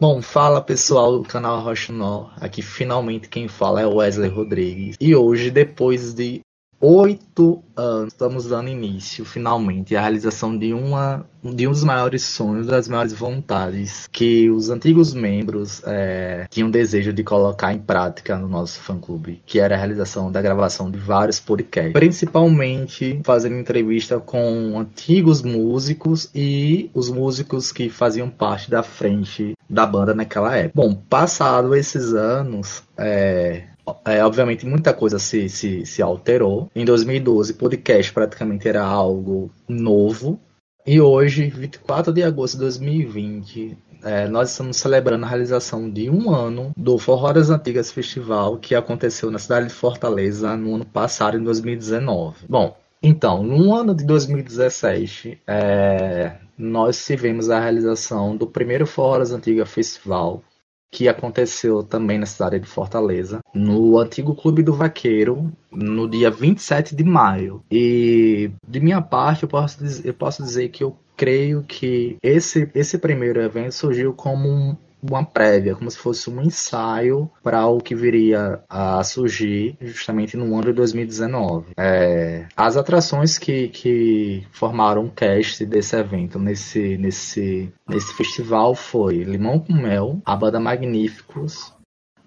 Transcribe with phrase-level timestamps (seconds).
[0.00, 2.30] Bom, fala pessoal do canal Roxinol.
[2.40, 4.96] Aqui finalmente quem fala é Wesley Rodrigues.
[4.98, 6.40] E hoje, depois de
[6.80, 12.66] oito anos, estamos dando início, finalmente, à realização de, uma, de um dos maiores sonhos,
[12.66, 18.48] das maiores vontades que os antigos membros é, tinham desejo de colocar em prática no
[18.48, 24.78] nosso fã-clube, que era a realização da gravação de vários podcasts, principalmente fazendo entrevista com
[24.78, 30.72] antigos músicos e os músicos que faziam parte da frente da banda naquela época.
[30.74, 33.64] Bom, passado esses anos, é,
[34.04, 36.70] é, obviamente muita coisa se, se, se alterou.
[36.74, 40.40] Em 2012, podcast praticamente era algo novo.
[40.86, 46.34] E hoje, 24 de agosto de 2020, é, nós estamos celebrando a realização de um
[46.34, 51.36] ano do Forró das Antigas Festival, que aconteceu na cidade de Fortaleza no ano passado,
[51.36, 52.46] em 2019.
[52.48, 59.32] Bom, então, no ano de 2017, é, nós tivemos a realização do primeiro Forró das
[59.32, 60.42] Antigas Festival,
[60.90, 66.94] que aconteceu também na cidade de Fortaleza, no antigo Clube do Vaqueiro, no dia 27
[66.96, 67.62] de maio.
[67.70, 72.68] E de minha parte, eu posso dizer, eu posso dizer que eu creio que esse,
[72.74, 77.78] esse primeiro evento surgiu como um, uma prévia, como se fosse um ensaio para o
[77.78, 81.72] que viria a surgir justamente no ano de 2019.
[81.76, 89.22] É, as atrações que, que formaram o cast desse evento, nesse, nesse, nesse festival, foi
[89.24, 91.72] Limão com Mel, a banda Magníficos,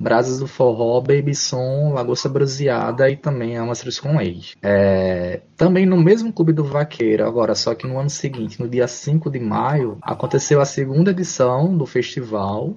[0.04, 4.58] Brasas do Forró, Baby Som, Lagosta Bronzeada e também Amastros com Leite.
[4.62, 8.86] É, também no mesmo Clube do Vaqueiro, agora só que no ano seguinte, no dia
[8.86, 12.76] 5 de maio, aconteceu a segunda edição do festival,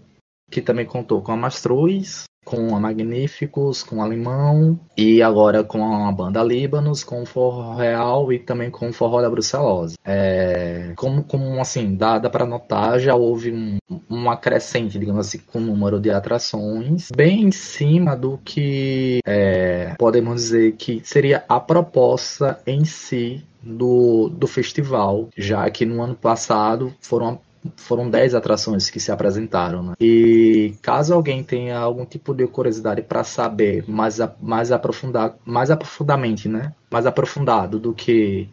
[0.48, 6.06] que também contou com a Mastruz, com a Magníficos, com a Limão e agora com
[6.06, 9.96] a banda Líbanos, com o Forró Real e também com o Forró da Brucelose.
[10.04, 15.58] É, como, como assim, dá, para notar, já houve um, um acrescente, digamos assim, com
[15.58, 21.58] o número de atrações, bem em cima do que é, podemos dizer que seria a
[21.58, 27.40] proposta em si do, do festival, já que no ano passado foram
[27.76, 29.82] foram 10 atrações que se apresentaram.
[29.82, 29.94] Né?
[30.00, 36.48] E caso alguém tenha algum tipo de curiosidade para saber mais, mais, aprofundar, mais aprofundamente,
[36.48, 36.74] né?
[36.90, 38.48] mais aprofundado do que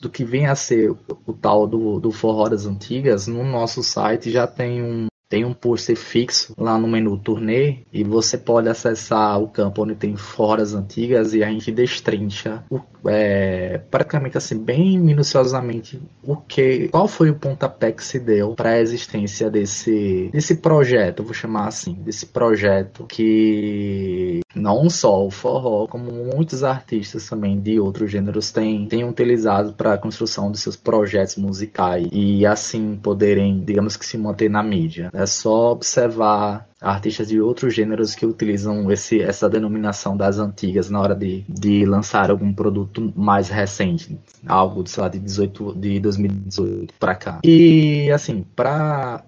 [0.00, 3.82] do que vem a ser o, o tal do, do forró das antigas, no nosso
[3.82, 8.68] site já tem um, tem um pôster fixo lá no menu turnê e você pode
[8.68, 14.58] acessar o campo onde tem foras antigas e a gente destrincha o, é, praticamente assim
[14.58, 20.28] bem minuciosamente o que qual foi o pontapé que se deu para a existência desse
[20.32, 27.28] desse projeto vou chamar assim desse projeto que não só o forró como muitos artistas
[27.28, 32.44] também de outros gêneros têm, têm utilizado para a construção de seus projetos musicais e
[32.46, 38.14] assim poderem digamos que se manter na mídia é só observar artistas de outros gêneros
[38.14, 43.48] que utilizam esse, essa denominação das antigas na hora de, de lançar algum produto mais
[43.48, 47.40] recente, algo sei lá, de, 18, de 2018 para cá.
[47.44, 49.22] E assim, para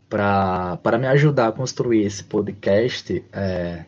[0.98, 3.84] me ajudar a construir esse podcast, é,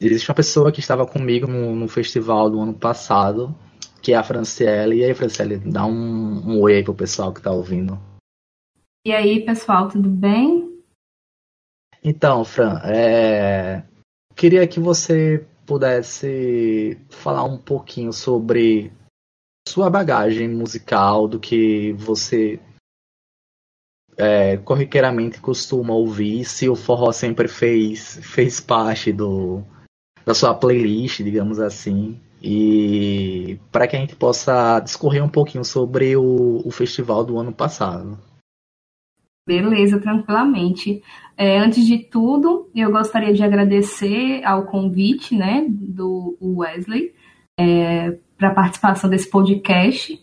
[0.00, 3.54] existe uma pessoa que estava comigo no, no festival do ano passado,
[4.02, 4.96] que é a Franciele.
[4.96, 7.98] E aí, Franciele, dá um, um oi aí pro pessoal que está ouvindo.
[9.06, 10.63] E aí, pessoal, tudo bem?
[12.04, 13.82] Então, Fran, é...
[14.36, 18.92] queria que você pudesse falar um pouquinho sobre
[19.66, 22.60] sua bagagem musical, do que você
[24.16, 29.62] é, corriqueiramente costuma ouvir, se o forró sempre fez, fez parte do,
[30.24, 36.16] da sua playlist, digamos assim, e para que a gente possa discorrer um pouquinho sobre
[36.16, 38.18] o, o festival do ano passado.
[39.46, 41.02] Beleza, tranquilamente.
[41.36, 47.12] É, antes de tudo, eu gostaria de agradecer ao convite né, do Wesley
[47.58, 50.18] é, para a participação desse podcast.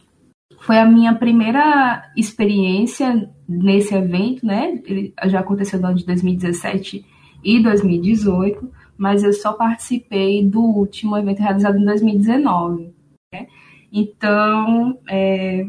[0.59, 4.81] Foi a minha primeira experiência nesse evento, né?
[4.85, 7.05] Ele já aconteceu no ano de 2017
[7.43, 12.93] e 2018, mas eu só participei do último evento realizado em 2019.
[13.33, 13.47] Né?
[13.91, 15.65] Então, é,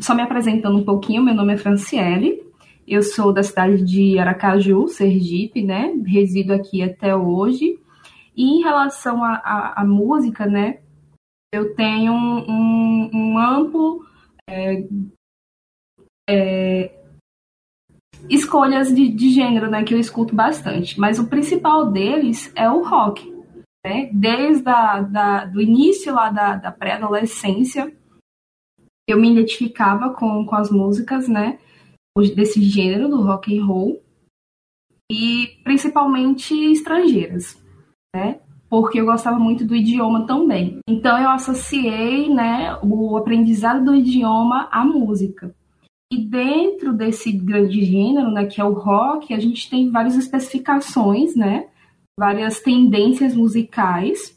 [0.00, 2.46] só me apresentando um pouquinho, meu nome é Franciele,
[2.86, 5.92] eu sou da cidade de Aracaju, Sergipe, né?
[6.06, 7.78] Resido aqui até hoje.
[8.36, 10.78] E em relação à música, né?
[11.52, 14.06] Eu tenho um, um, um amplo
[14.48, 14.84] é,
[16.28, 16.94] é,
[18.28, 19.82] escolhas de, de, gênero, né?
[19.82, 21.00] Que eu escuto bastante.
[21.00, 23.28] Mas o principal deles é o rock,
[23.84, 24.10] né?
[24.12, 27.92] Desde a, da, do início lá da, da pré-adolescência,
[29.08, 31.58] eu me identificava com, com as músicas, né?
[32.34, 34.02] Desse gênero do rock and roll.
[35.10, 37.62] e principalmente estrangeiras,
[38.14, 38.40] né?
[38.68, 40.80] Porque eu gostava muito do idioma também.
[40.88, 45.54] Então eu associei, né, o aprendizado do idioma à música.
[46.12, 51.36] E dentro desse grande gênero, né, que é o rock, a gente tem várias especificações,
[51.36, 51.68] né,
[52.18, 54.36] várias tendências musicais.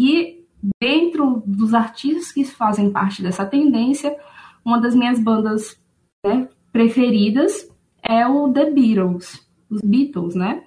[0.00, 0.39] E
[0.80, 4.16] dentro dos artistas que fazem parte dessa tendência,
[4.64, 5.80] uma das minhas bandas
[6.24, 7.68] né, preferidas
[8.02, 10.64] é o The Beatles, os Beatles, né?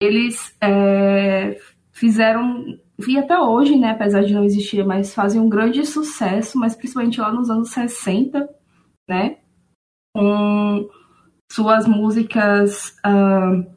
[0.00, 1.58] Eles é,
[1.92, 6.74] fizeram, e até hoje, né, apesar de não existir, mas fazem um grande sucesso, mas
[6.74, 8.48] principalmente lá nos anos 60,
[9.08, 9.38] né?
[10.14, 10.88] Com
[11.50, 13.72] suas músicas uh,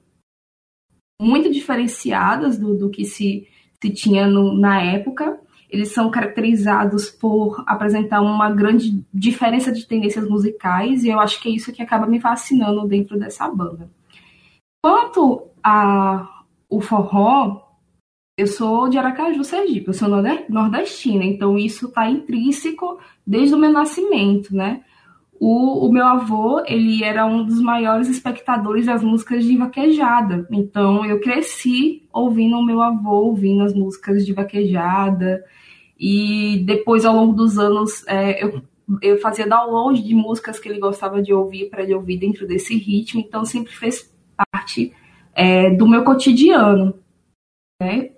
[1.22, 3.48] muito diferenciadas do, do que se,
[3.86, 5.40] se tinha no, na época.
[5.70, 11.50] Eles são caracterizados por apresentar uma grande diferença de tendências musicais, e eu acho que
[11.50, 13.90] é isso que acaba me fascinando dentro dessa banda.
[14.84, 16.32] Quanto a
[16.70, 17.62] o forró,
[18.38, 20.10] eu sou de Aracaju, Sergipe, eu sou
[20.50, 24.84] nordestina, então isso está intrínseco desde o meu nascimento, né?
[25.48, 30.48] O, o, meu avô, ele era um dos maiores espectadores das músicas de vaquejada.
[30.50, 35.46] Então, eu cresci ouvindo o meu avô, ouvindo as músicas de vaquejada.
[36.00, 38.60] E depois, ao longo dos anos, é, eu,
[39.00, 42.76] eu fazia download de músicas que ele gostava de ouvir para ele ouvir dentro desse
[42.76, 43.22] ritmo.
[43.22, 44.12] Então, sempre fez
[44.52, 44.96] parte
[45.36, 46.98] é, do meu cotidiano.
[47.80, 48.14] Né?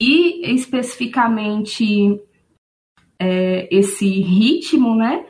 [0.00, 2.18] E, especificamente,
[3.18, 5.26] é, esse ritmo, né?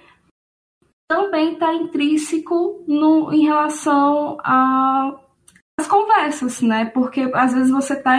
[1.08, 6.84] Também está intrínseco no, em relação às conversas, né?
[6.84, 8.18] Porque às vezes você está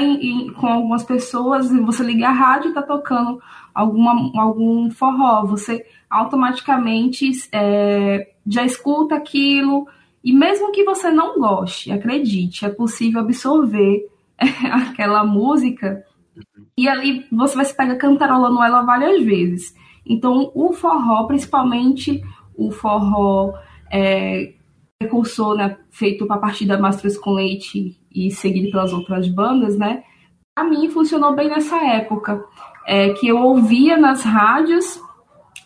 [0.60, 3.40] com algumas pessoas e você liga a rádio e está tocando
[3.76, 9.88] alguma, algum forró, você automaticamente é, já escuta aquilo,
[10.24, 14.10] e mesmo que você não goste, acredite, é possível absorver
[14.90, 16.04] aquela música
[16.76, 19.76] e ali você vai se pegar cantarolando ela várias vezes.
[20.06, 22.24] Então, o forró, principalmente
[22.60, 23.54] o forró
[23.92, 24.54] é,
[25.00, 30.04] precursor, né, feito a partir da Masters com Leite e seguido pelas outras bandas, né?
[30.58, 32.44] A mim funcionou bem nessa época,
[32.86, 35.02] é, que eu ouvia nas rádios,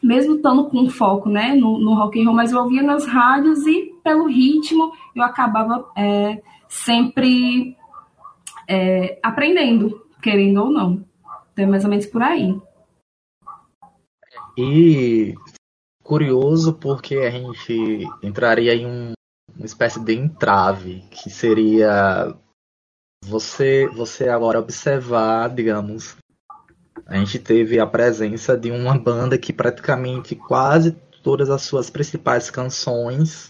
[0.04, 3.66] mesmo estando com foco, né, no, no rock and roll, mas eu ouvia nas rádios
[3.66, 7.75] e pelo ritmo eu acabava é, sempre
[8.68, 11.04] é, aprendendo, querendo ou não.
[11.54, 12.56] Então, é mais ou menos por aí.
[14.57, 15.34] E
[16.03, 19.13] curioso porque a gente entraria em um,
[19.55, 22.35] uma espécie de entrave, que seria
[23.25, 26.17] você, você agora observar, digamos,
[27.05, 30.91] a gente teve a presença de uma banda que praticamente quase
[31.23, 33.50] todas as suas principais canções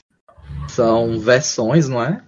[0.67, 2.23] são versões, não é?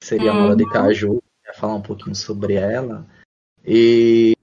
[0.00, 0.70] Seria a Moda de uhum.
[0.70, 1.22] Caju,
[1.54, 3.06] falar um pouquinho sobre ela.
[3.64, 4.36] E,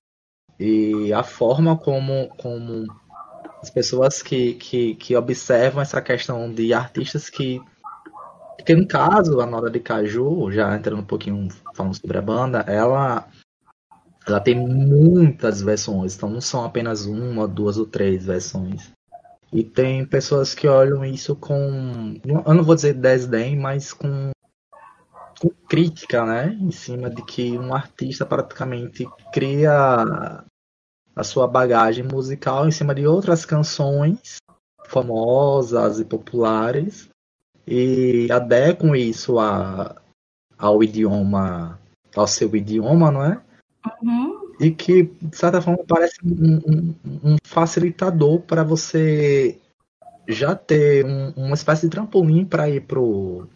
[0.60, 2.88] e a forma como, como
[3.62, 7.62] as pessoas que, que, que observam essa questão de artistas que
[8.66, 12.60] que no caso, a Nora de Caju, já entrando um pouquinho falando sobre a banda,
[12.68, 13.28] ela
[14.28, 18.92] ela tem muitas versões, então não são apenas uma, duas ou três versões.
[19.52, 24.30] E tem pessoas que olham isso com, eu não vou dizer desdém, mas com,
[25.40, 26.56] com crítica, né?
[26.62, 30.46] Em cima de que um artista praticamente cria
[31.16, 34.38] a sua bagagem musical em cima de outras canções
[34.88, 37.10] famosas e populares
[37.66, 39.96] e adequam isso a,
[40.58, 41.80] ao idioma,
[42.16, 43.42] ao seu idioma, não é?
[44.04, 44.54] Uhum.
[44.60, 49.60] E que, de certa forma, parece um, um, um facilitador para você
[50.28, 53.48] já ter um, uma espécie de trampolim para ir pro,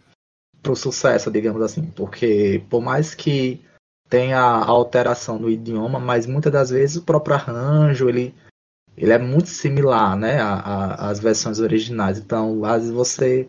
[0.62, 1.86] pro sucesso, digamos assim.
[1.94, 3.60] Porque, por mais que
[4.08, 8.34] tem a alteração do idioma, mas muitas das vezes o próprio arranjo ele,
[8.96, 12.18] ele é muito similar né, às versões originais.
[12.18, 13.48] Então, às vezes você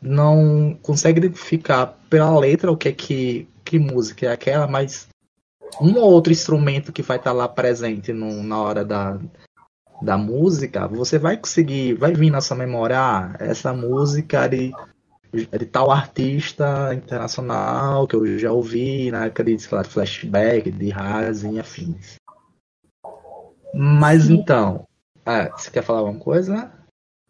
[0.00, 5.08] não consegue identificar pela letra o que é que, que música é aquela, mas
[5.80, 9.18] um ou outro instrumento que vai estar lá presente no, na hora da,
[10.02, 14.72] da música, você vai conseguir, vai vir na sua memória, ah, essa música de
[15.34, 21.42] de tal artista internacional que eu já ouvi na época de lá, flashback, de Haas
[21.42, 22.16] e afins.
[23.74, 24.86] Mas então,
[25.26, 26.72] ah, você quer falar alguma coisa?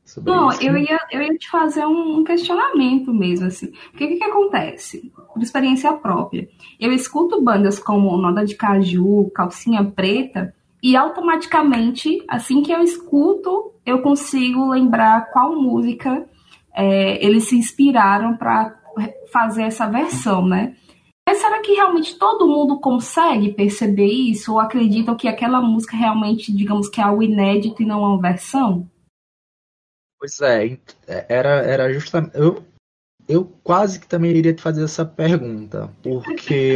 [0.04, 0.62] Sobre Não, isso?
[0.62, 3.68] eu ia, eu ia te fazer um questionamento mesmo, assim.
[3.68, 5.11] O que, que, que acontece?
[5.32, 6.46] Por experiência própria.
[6.78, 13.73] Eu escuto bandas como Noda de Caju, Calcinha Preta, e automaticamente, assim que eu escuto,
[13.87, 16.28] eu consigo lembrar qual música
[16.74, 18.76] é, eles se inspiraram para
[19.32, 20.76] fazer essa versão, né?
[21.26, 24.52] Mas será que realmente todo mundo consegue perceber isso?
[24.52, 28.88] Ou acreditam que aquela música realmente, digamos que é algo inédito e não uma versão?
[30.18, 30.78] Pois é,
[31.28, 32.36] era, era justamente.
[32.36, 32.62] Eu,
[33.26, 36.74] eu quase que também iria te fazer essa pergunta, porque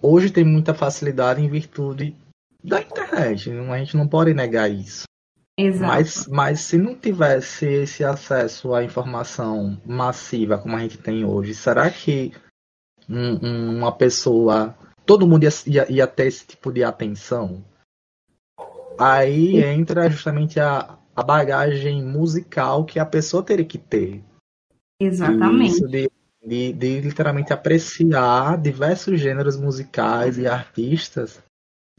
[0.00, 2.16] hoje tem muita facilidade em virtude
[2.62, 5.04] da internet, a gente não pode negar isso.
[5.60, 5.92] Exato.
[5.92, 11.54] Mas, mas se não tivesse esse acesso à informação massiva como a gente tem hoje,
[11.54, 12.32] será que
[13.08, 14.74] um, uma pessoa.
[15.04, 17.64] Todo mundo ia, ia, ia, ter esse tipo de atenção?
[18.98, 24.22] Aí entra justamente a, a bagagem musical que a pessoa teria que ter.
[25.00, 25.72] Exatamente.
[25.72, 26.10] Isso de,
[26.46, 31.42] de, de literalmente apreciar diversos gêneros musicais e artistas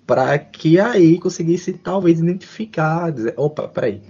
[0.06, 4.02] para que aí conseguisse talvez identificar, dizer, opa, peraí,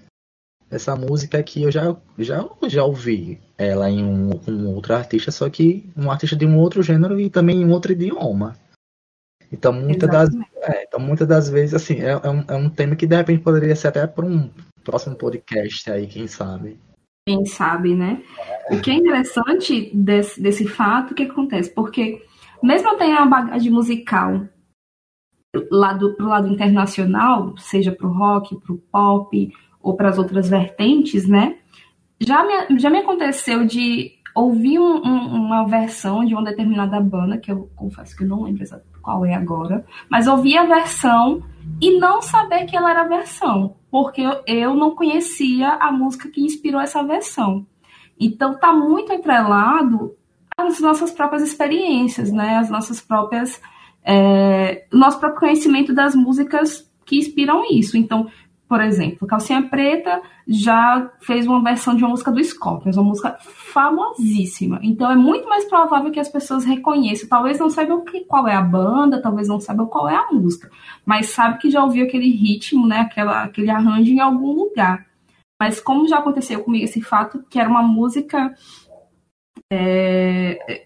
[0.70, 5.50] essa música aqui eu já, já, já ouvi ela em um, um outro artista, só
[5.50, 8.56] que um artista de um outro gênero e também em um outro idioma.
[9.52, 10.30] Então muitas das,
[10.62, 13.44] é, então, muitas das vezes, assim, é, é, um, é um tema que de repente
[13.44, 14.50] poderia ser até para um
[14.84, 16.80] próximo podcast aí, quem sabe.
[17.28, 18.24] Quem sabe, né?
[18.70, 21.70] O que é interessante desse, desse fato, o que acontece?
[21.70, 22.22] Porque
[22.64, 24.48] mesmo eu tenho a bagagem musical
[25.70, 31.58] lado, pro lado internacional, seja pro rock, pro pop, ou para as outras vertentes, né?
[32.20, 37.38] Já me, já me aconteceu de ouvir um, um, uma versão de uma determinada banda,
[37.38, 38.64] que eu confesso que eu não lembro
[39.02, 41.44] qual é agora, mas ouvir a versão
[41.82, 46.30] e não saber que ela era a versão, porque eu, eu não conhecia a música
[46.30, 47.66] que inspirou essa versão.
[48.20, 50.16] Então tá muito entrelado
[50.56, 52.58] às nossas próprias experiências, né?
[52.58, 53.60] As nossas próprias.
[54.04, 57.98] É, o nosso próprio conhecimento das músicas que inspiram isso.
[57.98, 58.28] Então,
[58.72, 63.38] por exemplo, Calcinha Preta já fez uma versão de uma música do Scorpions, uma música
[63.42, 64.80] famosíssima.
[64.82, 67.28] Então é muito mais provável que as pessoas reconheçam.
[67.28, 70.72] Talvez não saibam qual é a banda, talvez não saibam qual é a música,
[71.06, 75.06] mas sabe que já ouviu aquele ritmo, né, aquela, aquele arranjo em algum lugar.
[75.60, 78.56] Mas como já aconteceu comigo esse fato, que era uma música.
[79.70, 80.86] É,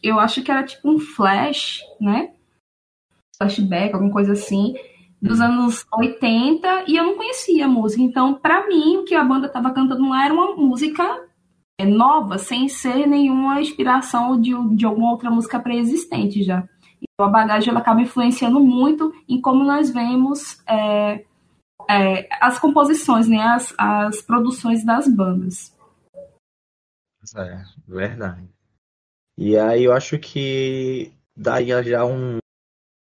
[0.00, 2.30] eu acho que era tipo um flash, né?
[3.38, 4.74] Flashback, alguma coisa assim
[5.20, 8.02] dos anos 80 e eu não conhecia a música.
[8.02, 11.02] Então, para mim, o que a banda estava cantando lá era uma música
[11.78, 16.68] é, nova, sem ser nenhuma inspiração de, de alguma outra música pré-existente já.
[17.00, 21.24] Então, a bagagem ela acaba influenciando muito em como nós vemos é,
[21.88, 25.76] é, as composições, né, as, as produções das bandas.
[27.36, 28.48] É, verdade.
[29.36, 32.38] E aí eu acho que daria já um,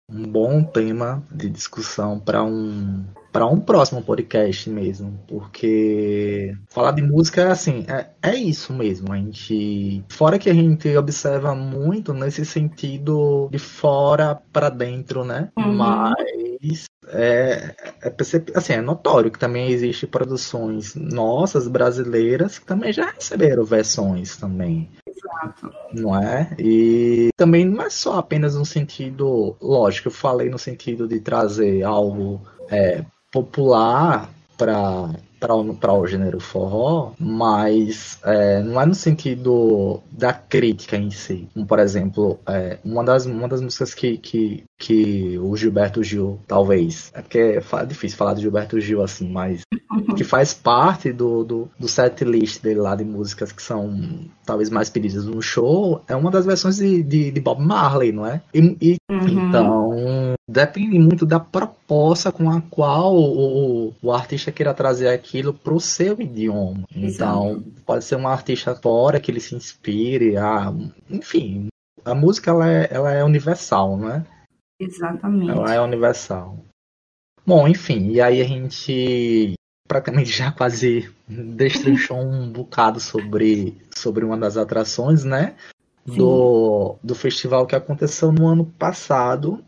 [0.09, 7.03] um bom tema de discussão para um para um próximo podcast mesmo, porque falar de
[7.03, 9.13] música é assim, é, é isso mesmo.
[9.13, 15.51] A gente, fora que a gente observa muito nesse sentido de fora para dentro, né?
[15.55, 15.75] Uhum.
[15.75, 18.15] Mas é, é
[18.55, 24.89] assim, é notório que também existe produções nossas brasileiras que também já receberam versões também.
[25.17, 25.71] Exato.
[25.93, 26.55] Não é?
[26.59, 31.83] E também não é só apenas no sentido, lógico, eu falei no sentido de trazer
[31.83, 40.33] algo é, popular para para o gênero forró, mas é, não é no sentido da
[40.33, 41.47] crítica em si.
[41.67, 47.11] Por exemplo, é, uma, das, uma das músicas que, que, que o Gilberto Gil, talvez,
[47.13, 49.61] é porque é difícil falar de Gilberto Gil assim, mas
[50.15, 54.69] que faz parte do, do, do set list dele lá de músicas que são talvez
[54.69, 58.41] mais pedidas no show, é uma das versões de, de, de Bob Marley, não é?
[58.53, 59.27] E, e uhum.
[59.27, 65.73] Então, depende muito da proposta com a qual o, o, artista queira trazer aquilo para
[65.73, 66.83] o seu idioma.
[66.95, 67.63] Então, Exato.
[67.85, 70.73] pode ser um artista fora que ele se inspire, a,
[71.09, 71.67] enfim,
[72.05, 74.25] a música ela é, ela é universal, não é?
[74.79, 75.51] Exatamente.
[75.51, 76.57] Ela é universal.
[77.45, 79.53] Bom, enfim, e aí a gente
[79.87, 85.55] praticamente já quase destrinchou um bocado sobre, sobre uma das atrações, né?
[86.05, 89.61] Do, do festival que aconteceu no ano passado,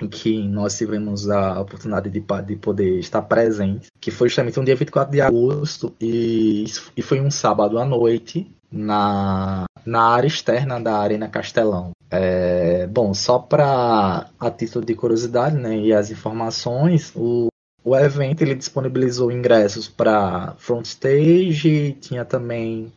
[0.00, 4.64] em que nós tivemos a oportunidade de, de poder estar presente, que foi justamente um
[4.64, 6.64] dia 24 de agosto, e,
[6.96, 11.90] e foi um sábado à noite, na, na área externa da Arena Castelão.
[12.10, 17.48] É, bom, só para a título de curiosidade né, e as informações, o,
[17.84, 22.92] o evento ele disponibilizou ingressos para front stage, tinha também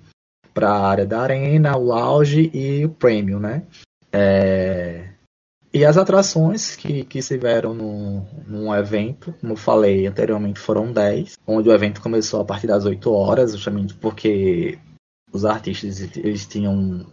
[0.53, 3.63] para a área da arena, o lounge e o premium, né?
[4.11, 5.09] É...
[5.73, 11.37] E as atrações que, que estiveram no, no evento, como eu falei anteriormente, foram 10,
[11.47, 14.77] onde o evento começou a partir das 8 horas, justamente porque
[15.31, 17.05] os artistas eles tinham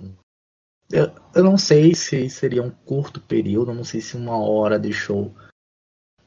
[0.91, 4.93] eu, eu não sei se seria um curto período, não sei se uma hora de
[4.93, 5.33] show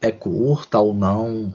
[0.02, 1.54] é curta ou não.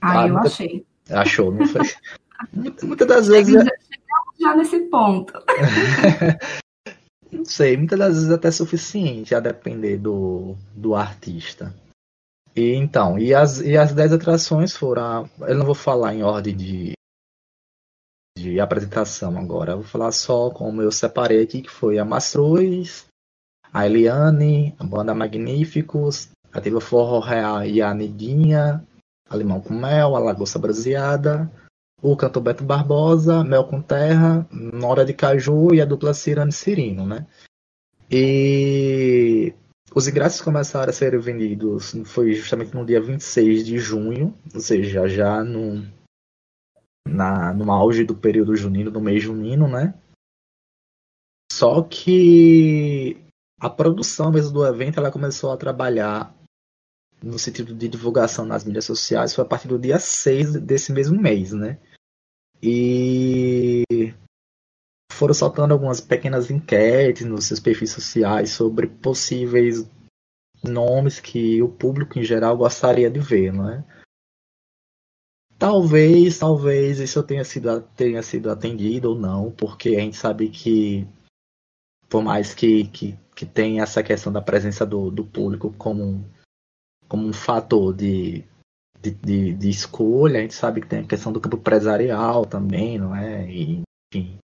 [0.00, 0.48] Ah, ah eu muita...
[0.48, 0.86] achei.
[1.10, 1.82] Achou, não foi?
[2.82, 3.54] Muitas das vezes.
[3.54, 5.32] Chegamos já nesse ponto.
[7.32, 11.74] não sei, muitas das vezes até suficiente, a depender do, do artista.
[12.54, 15.28] E então, e as, e as 10 atrações foram.
[15.40, 16.92] Eu não vou falar em ordem de,
[18.36, 19.72] de apresentação agora.
[19.72, 23.06] Eu vou falar só como eu separei aqui, que foi a Mastruz,
[23.72, 28.84] a Eliane, a Banda Magníficos, a Tiva Forró Real e a Neguinha,
[29.28, 31.50] a Limão com Mel, a Lagosta Braseada,
[32.02, 37.06] o cantor Beto Barbosa, Mel com Terra, Nora de Caju e a dupla Cirane Cirino,
[37.06, 37.26] né?
[38.10, 39.52] E
[39.94, 45.08] os ingressos começaram a ser vendidos, foi justamente no dia 26 de junho, ou seja,
[45.08, 45.84] já no,
[47.06, 49.94] na, no auge do período junino, do mês junino, né?
[51.50, 53.16] Só que
[53.58, 56.35] a produção mesmo do evento ela começou a trabalhar
[57.22, 61.20] no sentido de divulgação nas mídias sociais foi a partir do dia 6 desse mesmo
[61.20, 61.78] mês, né?
[62.62, 63.84] E
[65.12, 69.88] foram soltando algumas pequenas enquetes nos seus perfis sociais sobre possíveis
[70.62, 73.84] nomes que o público em geral gostaria de ver, não é?
[75.58, 81.08] Talvez, talvez isso tenha sido, tenha sido atendido ou não, porque a gente sabe que,
[82.10, 86.28] por mais que, que, que tenha essa questão da presença do, do público como,
[87.08, 88.44] como um fator de,
[89.00, 92.98] de, de, de, escolha, a gente sabe que tem a questão do campo empresarial também,
[92.98, 93.50] não é?
[93.50, 93.82] E,
[94.12, 94.38] enfim.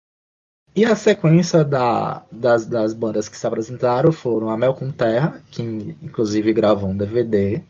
[0.76, 5.42] E a sequência da, das, das bandas que se apresentaram foram a Mel com Terra,
[5.52, 7.62] que inclusive gravou um DVD,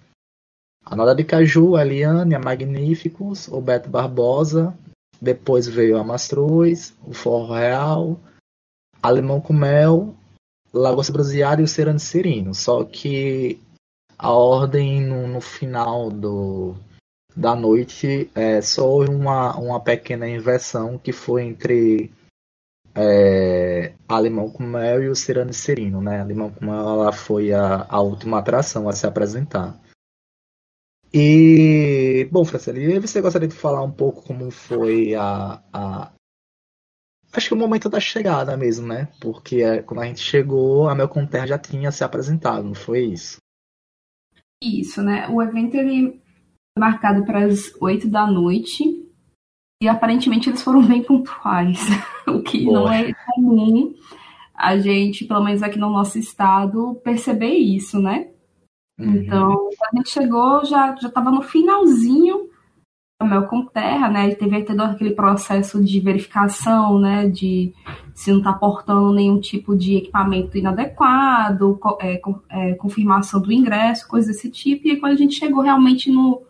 [0.86, 4.78] a Nada de Caju, a Eliane, a Magníficos, o Beto Barbosa,
[5.22, 8.20] depois veio a Mastruz, o Forro Real,
[9.02, 10.16] Alemão com Mel,
[10.74, 12.54] Lagoa Bronzeada e o Serano Serino.
[12.54, 13.60] Só que
[14.20, 16.76] a ordem no, no final do,
[17.34, 22.12] da noite é só uma, uma pequena inversão que foi entre
[22.94, 26.02] é, Alemão com Mel e o Serano Serino.
[26.02, 26.20] Né?
[26.20, 29.80] Alemão com Mel ela foi a, a última atração a se apresentar.
[31.14, 36.12] E, bom, Franceli, você gostaria de falar um pouco como foi a, a.
[37.32, 39.08] Acho que o momento da chegada mesmo, né?
[39.20, 43.06] Porque é, quando a gente chegou, a Mel Terra já tinha se apresentado, não foi
[43.06, 43.39] isso?
[44.62, 45.28] Isso, né?
[45.30, 49.06] O evento ele foi marcado para as oito da noite
[49.82, 51.80] e aparentemente eles foram bem pontuais,
[52.28, 52.80] o que Boa.
[52.82, 53.94] não é comum
[54.54, 58.30] a gente, pelo menos aqui no nosso estado, perceber isso, né?
[59.00, 59.16] Uhum.
[59.16, 62.49] Então, quando a gente chegou, já estava no finalzinho
[63.22, 64.34] Mel com Terra, né?
[64.34, 67.28] Teve todo aquele processo de verificação, né?
[67.28, 67.74] De
[68.14, 74.36] se não está portando nenhum tipo de equipamento inadequado, é, é, confirmação do ingresso, coisas
[74.36, 74.88] desse tipo.
[74.88, 76.42] E aí, quando a gente chegou realmente no,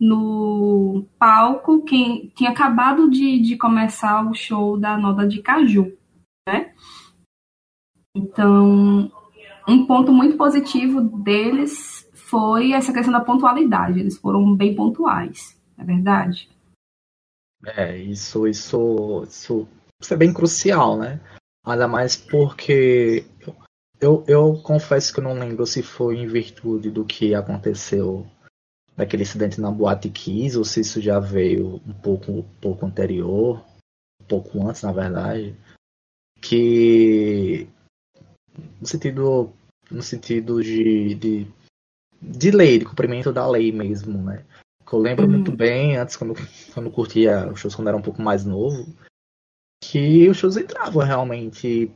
[0.00, 5.92] no palco, quem tinha acabado de, de começar o show da Noda de Caju,
[6.48, 6.72] né?
[8.16, 9.10] Então,
[9.68, 14.00] um ponto muito positivo deles foi essa questão da pontualidade.
[14.00, 16.48] Eles foram bem pontuais, é verdade?
[17.64, 19.68] É, isso, isso, isso,
[20.00, 21.20] isso é bem crucial, né?
[21.64, 23.24] Ainda mais porque
[24.00, 28.26] eu, eu confesso que não lembro se foi em virtude do que aconteceu
[28.96, 33.64] daquele incidente na Boate Kiss ou se isso já veio um pouco, um pouco anterior,
[34.20, 35.54] um pouco antes, na verdade,
[36.40, 37.68] que
[38.80, 39.52] no sentido
[39.90, 41.46] no sentido de, de,
[42.22, 44.44] de lei, de cumprimento da lei mesmo, né?
[44.90, 45.30] Que eu lembro uhum.
[45.30, 46.34] muito bem, antes, quando,
[46.74, 48.92] quando curtia os shows quando era um pouco mais novo,
[49.80, 51.92] que os shows entravam realmente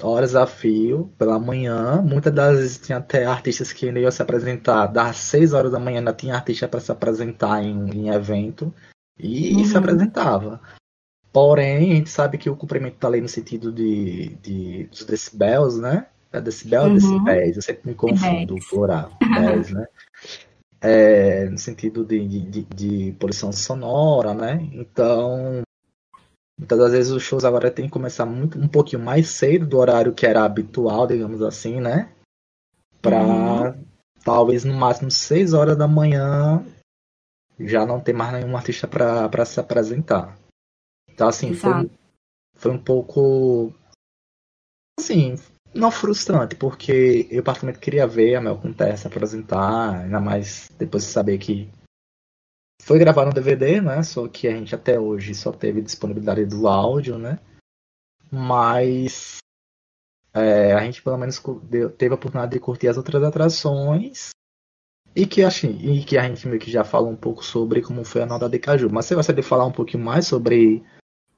[0.00, 2.00] horas a fio, pela manhã.
[2.00, 5.98] Muitas das vezes tinha até artistas que iam se apresentar das 6 horas da manhã,
[5.98, 8.72] ainda tinha artista para se apresentar em, em evento
[9.18, 9.64] e uhum.
[9.66, 10.62] se apresentava.
[11.30, 15.76] Porém, a gente sabe que o cumprimento da lei no sentido de, de dos decibéis,
[15.76, 16.06] né?
[16.32, 16.94] É decibel ou uhum.
[16.94, 17.56] decibéis?
[17.56, 19.12] Eu sempre me confundo o plural.
[19.20, 19.86] 10, né?
[20.80, 24.66] É, no sentido de, de, de, poluição sonora, né?
[24.72, 25.62] Então,
[26.58, 29.76] muitas das vezes os shows agora tem que começar muito, um pouquinho mais cedo do
[29.76, 32.10] horário que era habitual, digamos assim, né?
[33.02, 33.84] Para uhum.
[34.24, 36.64] talvez no máximo 6 horas da manhã
[37.58, 40.38] já não ter mais nenhum artista para se apresentar.
[41.08, 41.90] Então, assim, foi,
[42.54, 43.74] foi um pouco.
[44.98, 45.36] Assim,
[45.74, 51.04] não frustrante, porque eu particularmente queria ver a Mel com Tessa apresentar, ainda mais depois
[51.04, 51.70] de saber que
[52.82, 54.02] foi gravado no DVD, né?
[54.02, 57.38] Só que a gente até hoje só teve disponibilidade do áudio, né?
[58.30, 59.38] Mas
[60.34, 61.40] é, a gente pelo menos
[61.96, 64.30] teve a oportunidade de curtir as outras atrações
[65.14, 68.04] e que, assim, e que a gente meio que já falou um pouco sobre como
[68.04, 68.88] foi a nota de Caju.
[68.90, 70.82] Mas você gostaria de falar um pouquinho mais sobre,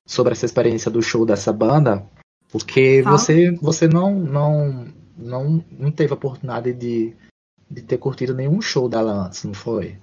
[0.06, 2.06] sobre essa experiência do show dessa banda?
[2.52, 4.86] Porque você, você não, não,
[5.16, 7.16] não, não teve a oportunidade de,
[7.70, 9.96] de ter curtido nenhum show dela antes, não foi?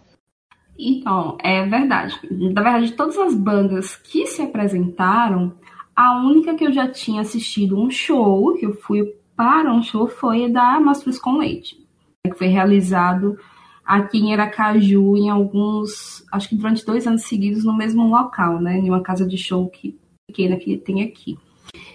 [0.78, 2.20] Então, é verdade.
[2.32, 5.54] Na verdade, de todas as bandas que se apresentaram,
[5.96, 10.08] a única que eu já tinha assistido um show, que eu fui para um show,
[10.08, 11.86] foi da Mastros com Leite,
[12.26, 13.38] que foi realizado
[13.86, 18.78] aqui em Aracaju, em alguns, acho que durante dois anos seguidos, no mesmo local, né?
[18.78, 21.38] Em uma casa de show que, pequena que tem aqui.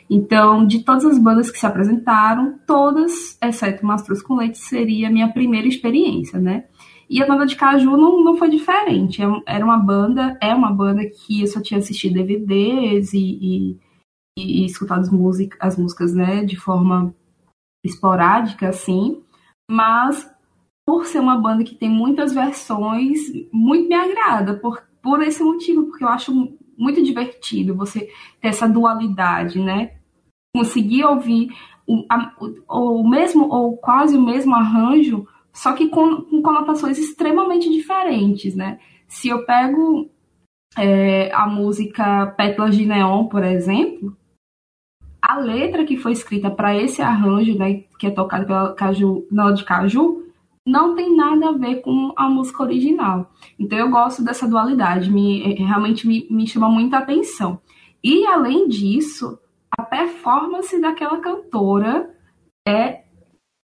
[0.09, 5.11] Então, de todas as bandas que se apresentaram, todas, exceto Mastros com Leite, seria a
[5.11, 6.65] minha primeira experiência, né?
[7.09, 9.23] E a banda de Caju não, não foi diferente.
[9.23, 13.79] É era uma banda, é uma banda que eu só tinha assistido DVDs e, e,
[14.39, 17.15] e escutado as, música, as músicas, né, de forma
[17.85, 19.23] esporádica, assim.
[19.71, 20.31] Mas
[20.87, 23.21] por ser uma banda que tem muitas versões,
[23.53, 28.09] muito me agrada por, por esse motivo, porque eu acho muito divertido você
[28.41, 29.93] ter essa dualidade, né?
[30.55, 31.49] Conseguir ouvir
[31.87, 32.33] o, a,
[32.69, 38.55] o, o mesmo ou quase o mesmo arranjo, só que com, com conotações extremamente diferentes,
[38.55, 38.79] né?
[39.07, 40.11] Se eu pego
[40.77, 44.17] é, a música Pétalas de Neon, por exemplo,
[45.23, 49.65] a letra que foi escrita para esse arranjo, né, que é tocado pela Caju, de
[49.65, 50.25] Caju,
[50.67, 53.31] não tem nada a ver com a música original.
[53.59, 57.61] Então eu gosto dessa dualidade, me, é, realmente me, me chama muita atenção.
[58.03, 59.39] E além disso,
[59.77, 62.11] a performance daquela cantora
[62.67, 63.05] é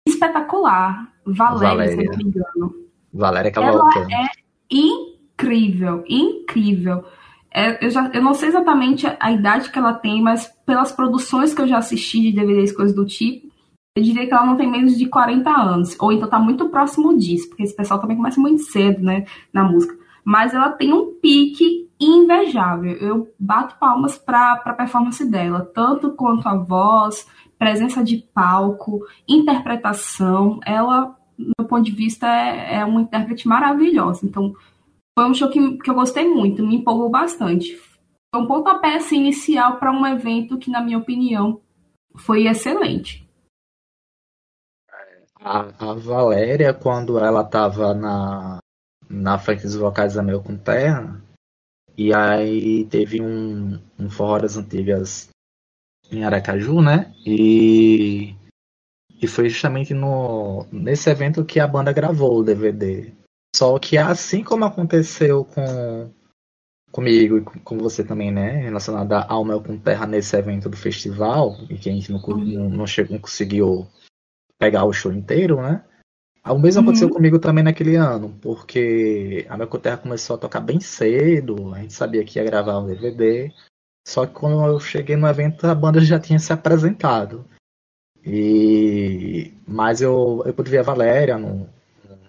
[0.08, 1.14] espetacular.
[1.26, 1.92] Valéria, Valéria.
[1.92, 2.76] se não me engano.
[3.14, 4.14] Valéria Cavalcante.
[4.14, 4.30] Ela é
[4.70, 7.04] incrível, incrível.
[7.52, 10.92] É, eu, já, eu não sei exatamente a, a, idade que ela tem, mas pelas
[10.92, 13.47] produções que eu já assisti de DVDs, coisas do tipo,
[13.98, 17.18] eu diria que ela não tem menos de 40 anos, ou então tá muito próximo
[17.18, 19.98] disso, porque esse pessoal também começa muito cedo, né, na música.
[20.24, 22.92] Mas ela tem um pique invejável.
[22.92, 30.60] Eu bato palmas para a performance dela, tanto quanto a voz, presença de palco, interpretação.
[30.64, 34.28] Ela, do meu ponto de vista, é, é uma intérprete maravilhosa.
[34.28, 34.54] Então,
[35.18, 37.76] foi um show que, que eu gostei muito, me empolgou bastante.
[38.32, 41.62] Foi um pontapé assim, inicial para um evento que, na minha opinião,
[42.16, 43.27] foi excelente.
[45.48, 48.60] A, a Valéria, quando ela tava na,
[49.10, 51.22] na frente dos vocais da Meu com Terra,
[51.98, 55.30] e aí teve um, um Forró das Antigas
[56.12, 57.14] em Aracaju, né?
[57.26, 58.36] E,
[59.22, 63.14] e foi justamente no, nesse evento que a banda gravou o DVD.
[63.56, 66.12] Só que assim como aconteceu com
[66.92, 68.52] comigo e com você também, né?
[68.64, 72.86] Relacionada ao Mel com Terra nesse evento do festival, e que a gente não, não,
[72.86, 73.88] chegou, não conseguiu
[74.58, 75.84] pegar o show inteiro, né?
[76.46, 76.88] O mesmo uhum.
[76.88, 81.80] aconteceu comigo também naquele ano, porque a minha Terra começou a tocar bem cedo, a
[81.80, 83.52] gente sabia que ia gravar um DVD,
[84.08, 87.46] só que quando eu cheguei no evento a banda já tinha se apresentado.
[88.26, 91.70] E mas eu, eu pude ver a Valéria no,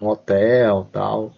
[0.00, 1.32] no hotel tal.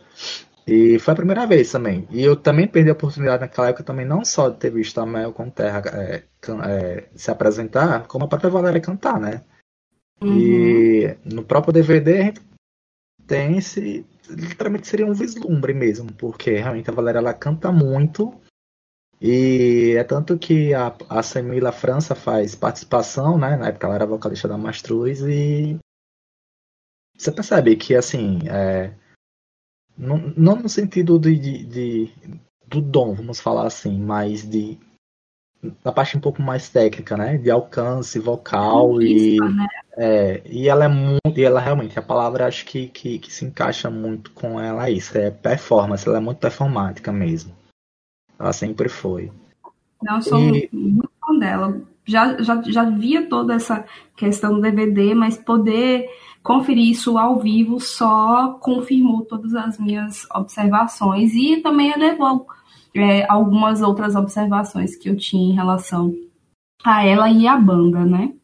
[0.66, 2.06] E foi a primeira vez também.
[2.10, 5.06] E eu também perdi a oportunidade naquela época também, não só de ter visto a
[5.06, 6.22] Mel com Terra é,
[6.66, 9.42] é, se apresentar, como a própria Valéria cantar, né?
[10.22, 10.38] Uhum.
[10.38, 12.40] E no próprio DVD a gente
[13.26, 14.04] tem esse.
[14.28, 18.40] Literalmente seria um vislumbre mesmo, porque realmente a Valéria ela canta muito.
[19.20, 23.56] E é tanto que a, a Semila França faz participação, né?
[23.56, 25.78] Na época ela era vocalista da Mastruz e
[27.16, 28.94] você percebe que assim, é,
[29.96, 32.12] não, não no sentido de, de, de,
[32.66, 34.78] do dom, vamos falar assim, mas de
[35.84, 37.36] na parte um pouco mais técnica, né?
[37.36, 39.66] De alcance vocal e né?
[39.96, 43.44] é, e ela é muito, e ela realmente a palavra acho que, que, que se
[43.44, 47.54] encaixa muito com ela isso, é performance, ela é muito performática mesmo.
[48.38, 49.30] Ela sempre foi.
[50.02, 50.68] Não, sou e...
[50.72, 51.80] muito fã dela.
[52.06, 53.84] Já, já, já via toda essa
[54.16, 56.08] questão do DVD, mas poder
[56.42, 62.46] conferir isso ao vivo só confirmou todas as minhas observações e também elevou
[62.94, 66.14] é, algumas outras observações que eu tinha em relação
[66.84, 68.34] a ela e a banda, né?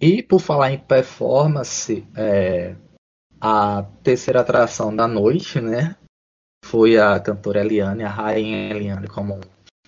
[0.00, 2.76] E por falar em performance, é,
[3.40, 5.96] a terceira atração da noite, né?
[6.64, 9.40] Foi a cantora Eliane, a rainha Eliane, como o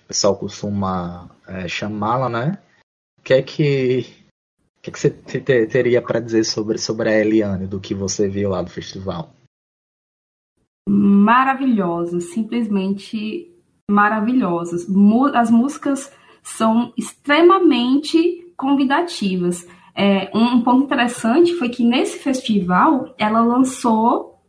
[0.07, 2.61] pessoal costuma é, chamá-la, né?
[3.19, 4.03] O que é que,
[4.81, 8.49] que, é que você teria para dizer sobre, sobre a Eliane, do que você viu
[8.49, 9.33] lá do festival?
[10.87, 13.51] Maravilhosas, simplesmente
[13.89, 14.87] maravilhosas.
[15.33, 19.67] As músicas são extremamente convidativas.
[19.95, 24.39] É, um ponto interessante foi que nesse festival ela lançou,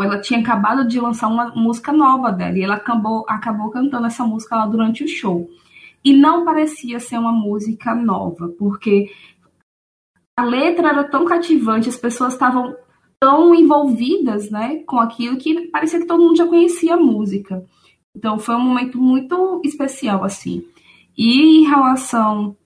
[0.00, 4.24] ela tinha acabado de lançar uma música nova dela e ela acabou, acabou cantando essa
[4.24, 5.48] música lá durante o show.
[6.04, 9.10] E não parecia ser uma música nova, porque
[10.38, 12.76] a letra era tão cativante, as pessoas estavam
[13.20, 17.64] tão envolvidas né, com aquilo que parecia que todo mundo já conhecia a música.
[18.16, 20.64] Então foi um momento muito especial, assim.
[21.16, 22.56] E em relação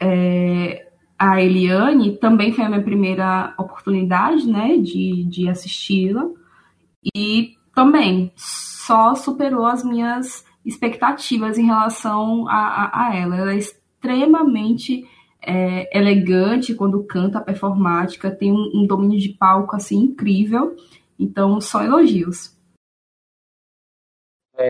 [0.00, 6.28] é, a Eliane também foi a minha primeira oportunidade, né, de, de assisti-la.
[7.14, 13.36] E também só superou as minhas expectativas em relação a, a, a ela.
[13.36, 15.04] Ela é extremamente
[15.42, 20.76] é, elegante quando canta performática, tem um, um domínio de palco assim incrível.
[21.18, 22.56] Então, só elogios.
[24.56, 24.68] É,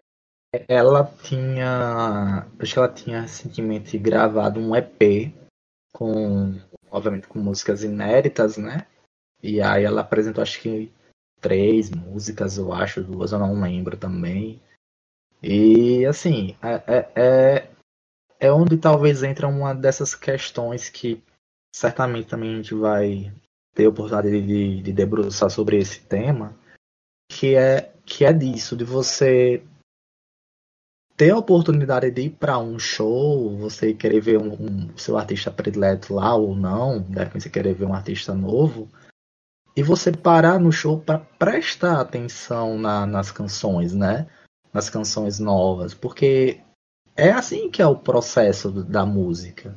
[0.68, 5.32] ela tinha, acho que ela tinha recentemente gravado um EP
[5.92, 6.58] com,
[6.90, 8.86] obviamente, com músicas inéditas, né?
[9.42, 10.92] E aí ela apresentou, acho que
[11.40, 14.60] três músicas, eu acho, duas eu não lembro também.
[15.42, 17.68] E assim, é, é,
[18.42, 21.22] é onde talvez entra uma dessas questões que
[21.72, 23.32] certamente também a gente vai
[23.72, 26.52] ter a oportunidade de, de debruçar sobre esse tema,
[27.30, 29.62] que é que é disso, de você
[31.16, 35.48] ter a oportunidade de ir para um show, você querer ver um, um, seu artista
[35.48, 38.88] predileto lá ou não, de você querer ver um artista novo,
[39.76, 44.26] e você parar no show para prestar atenção na, nas canções, né?
[44.72, 46.60] Nas canções novas, porque
[47.16, 49.74] é assim que é o processo da música.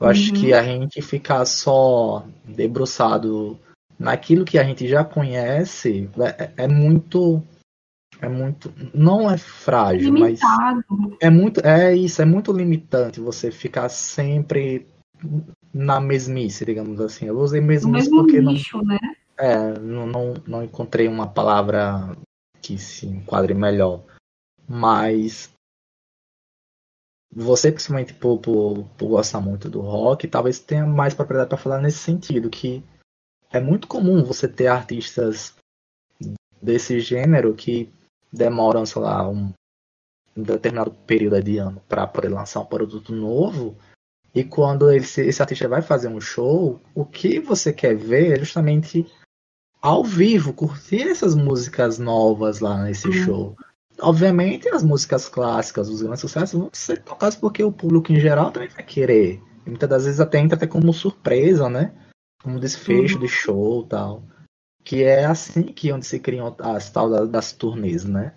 [0.00, 0.58] Eu acho que uhum.
[0.58, 3.58] a gente ficar só debruçado
[3.98, 7.42] naquilo que a gente já conhece é, é muito
[8.20, 8.72] é muito.
[8.94, 10.84] Não é frágil, Limitado.
[10.88, 11.16] mas.
[11.20, 11.60] É muito.
[11.60, 14.86] É isso, é muito limitante você ficar sempre
[15.72, 17.26] na mesmice, digamos assim.
[17.26, 18.84] Eu usei mesmice porque nicho, não.
[18.84, 18.98] Né?
[19.36, 22.16] É, não, não, não encontrei uma palavra
[22.62, 24.02] que se enquadre melhor.
[24.66, 25.50] Mas
[27.34, 31.80] você, principalmente por, por, por gostar muito do rock, talvez tenha mais propriedade para falar
[31.80, 32.82] nesse sentido, que
[33.52, 35.54] é muito comum você ter artistas
[36.62, 37.92] desse gênero que
[38.32, 39.52] demoram, sei lá, um,
[40.36, 43.76] um determinado período de ano para poder lançar um produto novo.
[44.34, 48.38] E quando ele, esse artista vai fazer um show, o que você quer ver é
[48.38, 49.06] justamente
[49.80, 53.12] ao vivo, curtir essas músicas novas lá nesse uhum.
[53.12, 53.56] show.
[54.00, 58.50] Obviamente, as músicas clássicas, os grandes sucessos, vão ser tocados porque o público em geral
[58.50, 59.40] também vai querer.
[59.64, 61.92] E muitas das vezes até entra até como surpresa, né?
[62.42, 63.20] Como desfecho uhum.
[63.20, 64.22] de show tal
[64.84, 68.34] que é assim que onde se criam as tal das turnês, né?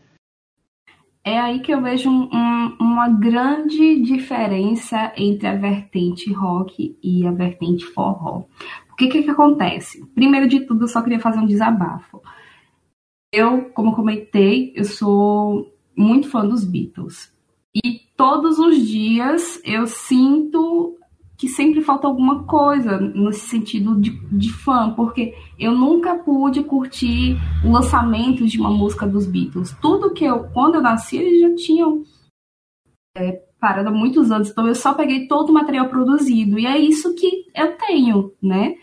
[1.24, 7.28] É aí que eu vejo um, um, uma grande diferença entre a vertente rock e
[7.28, 8.46] a vertente forró.
[8.90, 10.06] O que que, que acontece?
[10.16, 12.22] Primeiro de tudo, eu só queria fazer um desabafo.
[13.32, 17.32] Eu, como comentei, eu sou muito fã dos Beatles.
[17.76, 20.98] E todos os dias eu sinto
[21.38, 27.38] que sempre falta alguma coisa nesse sentido de, de fã, porque eu nunca pude curtir
[27.64, 29.76] o lançamento de uma música dos Beatles.
[29.80, 32.04] Tudo que eu, quando eu nasci, eles já tinham
[33.16, 36.78] é, parado há muitos anos, então eu só peguei todo o material produzido, e é
[36.78, 38.76] isso que eu tenho, né?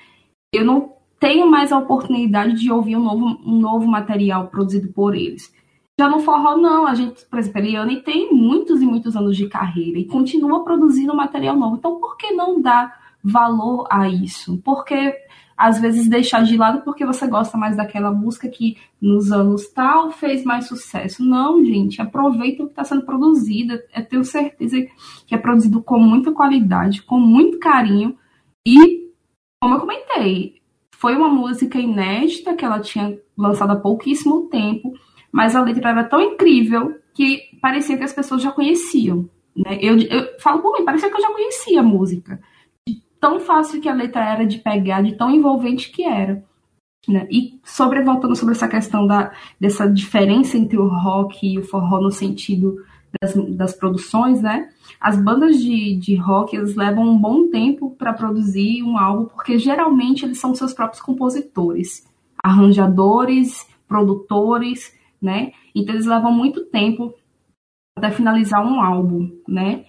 [0.52, 0.93] Eu não
[1.24, 5.50] tenho mais a oportunidade de ouvir um novo, um novo material produzido por eles.
[5.98, 6.86] Já no forró, não.
[6.86, 10.62] A gente, por exemplo, a Eliane tem muitos e muitos anos de carreira e continua
[10.64, 11.76] produzindo material novo.
[11.76, 14.60] Então, por que não dar valor a isso?
[14.62, 15.16] Porque
[15.56, 20.10] às vezes deixar de lado porque você gosta mais daquela música que nos anos tal
[20.10, 21.24] fez mais sucesso.
[21.24, 23.80] Não, gente, aproveita o que está sendo produzido.
[23.96, 24.76] Eu tenho certeza
[25.26, 28.14] que é produzido com muita qualidade, com muito carinho.
[28.66, 29.10] E,
[29.58, 30.62] como eu comentei,
[30.94, 34.94] foi uma música inédita que ela tinha lançado há pouquíssimo tempo
[35.34, 39.28] mas a letra era tão incrível que parecia que as pessoas já conheciam.
[39.56, 39.78] Né?
[39.80, 42.40] Eu, eu falo por mim, parecia que eu já conhecia a música.
[42.86, 46.44] De tão fácil que a letra era de pegar, de tão envolvente que era.
[47.08, 47.26] Né?
[47.28, 52.00] E sobre, voltando sobre essa questão da, dessa diferença entre o rock e o forró
[52.00, 52.76] no sentido
[53.20, 54.68] das, das produções, né?
[55.00, 59.58] As bandas de, de rock eles levam um bom tempo para produzir um álbum, porque
[59.58, 62.06] geralmente eles são seus próprios compositores,
[62.42, 65.52] arranjadores, produtores, né?
[65.74, 67.14] Então eles levam muito tempo
[67.96, 69.84] até finalizar um álbum, né?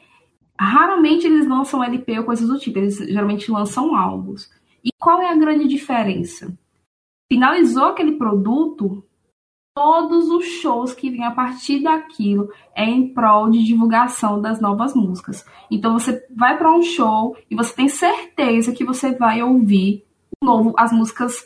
[0.59, 4.49] Raramente eles lançam LP ou coisas do tipo, eles geralmente lançam álbuns.
[4.83, 6.57] E qual é a grande diferença?
[7.31, 9.03] Finalizou aquele produto,
[9.75, 14.95] todos os shows que vêm a partir daquilo é em prol de divulgação das novas
[14.95, 15.45] músicas.
[15.69, 20.05] Então você vai para um show e você tem certeza que você vai ouvir
[20.41, 21.45] novo, as músicas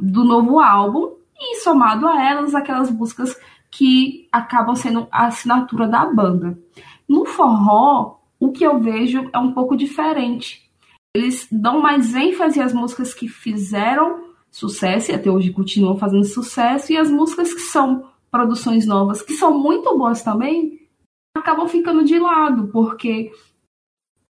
[0.00, 3.38] do novo álbum e somado a elas aquelas músicas
[3.70, 6.58] que acabam sendo a assinatura da banda.
[7.06, 10.70] No forró, o que eu vejo é um pouco diferente.
[11.14, 16.92] Eles dão mais ênfase às músicas que fizeram sucesso e até hoje continuam fazendo sucesso,
[16.92, 20.80] e as músicas que são produções novas, que são muito boas também,
[21.36, 23.32] acabam ficando de lado, porque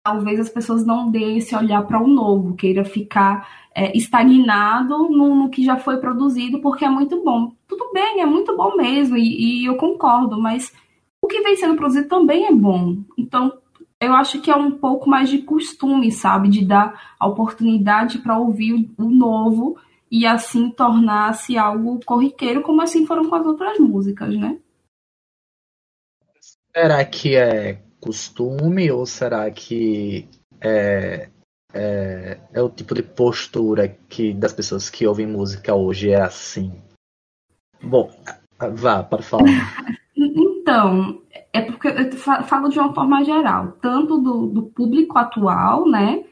[0.03, 5.35] talvez as pessoas não deem esse olhar para o novo, queira ficar é, estagnado no,
[5.35, 7.51] no, que já foi produzido, porque é muito bom.
[7.67, 10.73] Tudo bem, é muito bom mesmo, e, e eu concordo, mas
[11.21, 12.97] o que vem sendo produzido também é bom.
[13.17, 13.51] Então,
[13.99, 16.49] eu acho que é um pouco mais de costume, sabe?
[16.49, 19.77] De dar a oportunidade para ouvir o novo
[20.11, 24.59] e assim tornar-se algo corriqueiro, como assim foram com as outras músicas, né?
[26.75, 30.27] Será que é costume ou será que
[30.61, 31.29] é,
[31.73, 36.71] é, é, o tipo de postura que das pessoas que ouvem música hoje é assim?
[37.81, 38.09] Bom,
[38.75, 39.45] vá, para falar.
[40.15, 42.11] então, é porque eu
[42.43, 46.23] falo de uma forma geral, tanto do, do público atual, né?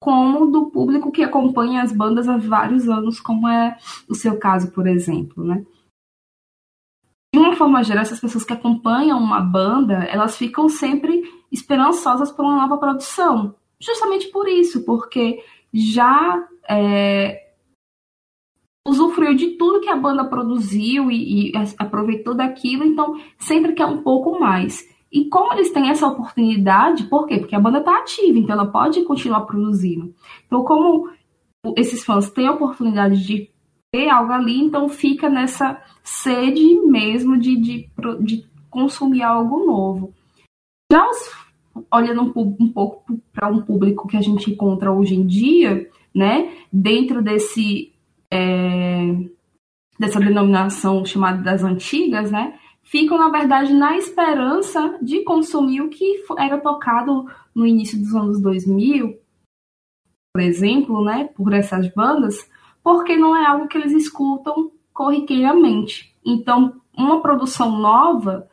[0.00, 3.76] Como do público que acompanha as bandas há vários anos, como é
[4.08, 5.64] o seu caso, por exemplo, né?
[7.34, 12.44] De uma forma geral, essas pessoas que acompanham uma banda, elas ficam sempre esperançosas por
[12.44, 13.54] uma nova produção.
[13.80, 17.52] Justamente por isso, porque já é,
[18.86, 24.02] usufruiu de tudo que a banda produziu e, e aproveitou daquilo, então sempre quer um
[24.02, 24.88] pouco mais.
[25.16, 27.38] E como eles têm essa oportunidade, por quê?
[27.38, 30.14] Porque a banda está ativa, então ela pode continuar produzindo.
[30.46, 31.08] Então, como
[31.74, 33.48] esses fãs têm a oportunidade de
[33.90, 40.12] ter algo ali, então fica nessa sede mesmo de, de, de consumir algo novo.
[40.92, 41.30] Já os,
[41.90, 46.52] olhando um, um pouco para um público que a gente encontra hoje em dia, né,
[46.70, 47.90] dentro desse
[48.30, 49.16] é,
[49.98, 56.24] dessa denominação chamada das antigas, né, ficam, na verdade, na esperança de consumir o que
[56.38, 59.18] era tocado no início dos anos 2000,
[60.32, 62.48] por exemplo, né, por essas bandas,
[62.82, 66.14] porque não é algo que eles escutam corriqueiramente.
[66.24, 68.48] Então, uma produção nova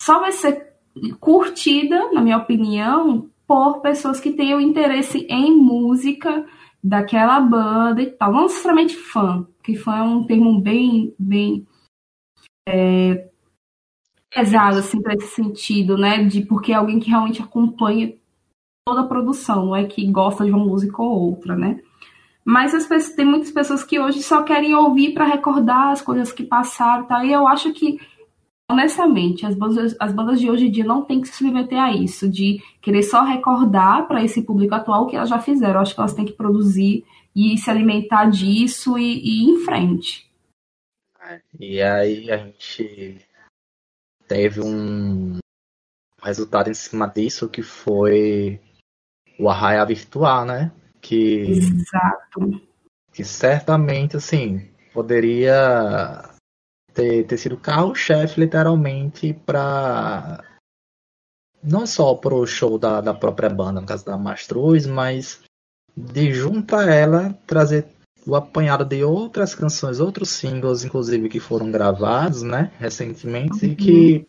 [0.00, 0.72] só vai ser
[1.18, 6.46] curtida, na minha opinião, por pessoas que tenham interesse em música
[6.82, 8.32] daquela banda e tal.
[8.32, 11.66] Não necessariamente fã, que fã é um termo bem, bem
[12.68, 13.28] é,
[14.30, 16.24] pesado, assim, para esse sentido, né?
[16.24, 18.14] De porque é alguém que realmente acompanha
[18.86, 21.80] toda a produção, não é que gosta de uma música ou outra, né?
[22.44, 26.32] Mas as pessoas, tem muitas pessoas que hoje só querem ouvir para recordar as coisas
[26.32, 27.24] que passaram, tá?
[27.24, 28.00] E eu acho que
[28.70, 31.92] honestamente, as bandas, as bandas de hoje em dia não têm que se submeter a
[31.92, 35.74] isso, de querer só recordar para esse público atual o que elas já fizeram.
[35.74, 39.58] Eu acho que elas têm que produzir e se alimentar disso e, e ir em
[39.64, 40.28] frente.
[41.58, 43.18] E aí a gente
[44.28, 45.38] teve um
[46.22, 48.60] resultado em cima disso que foi
[49.38, 50.70] o Arraia Virtual, né?
[51.00, 52.60] Que, Exato.
[53.12, 56.28] Que certamente, assim, poderia
[56.92, 60.44] ter, ter sido carro-chefe, literalmente, para
[61.62, 65.40] não só pro show da, da própria banda, no caso da Mastruz, mas
[65.96, 67.86] de junto a ela trazer
[68.26, 73.72] o apanhado de outras canções, outros singles, inclusive, que foram gravados, né, recentemente, uhum.
[73.72, 74.28] e que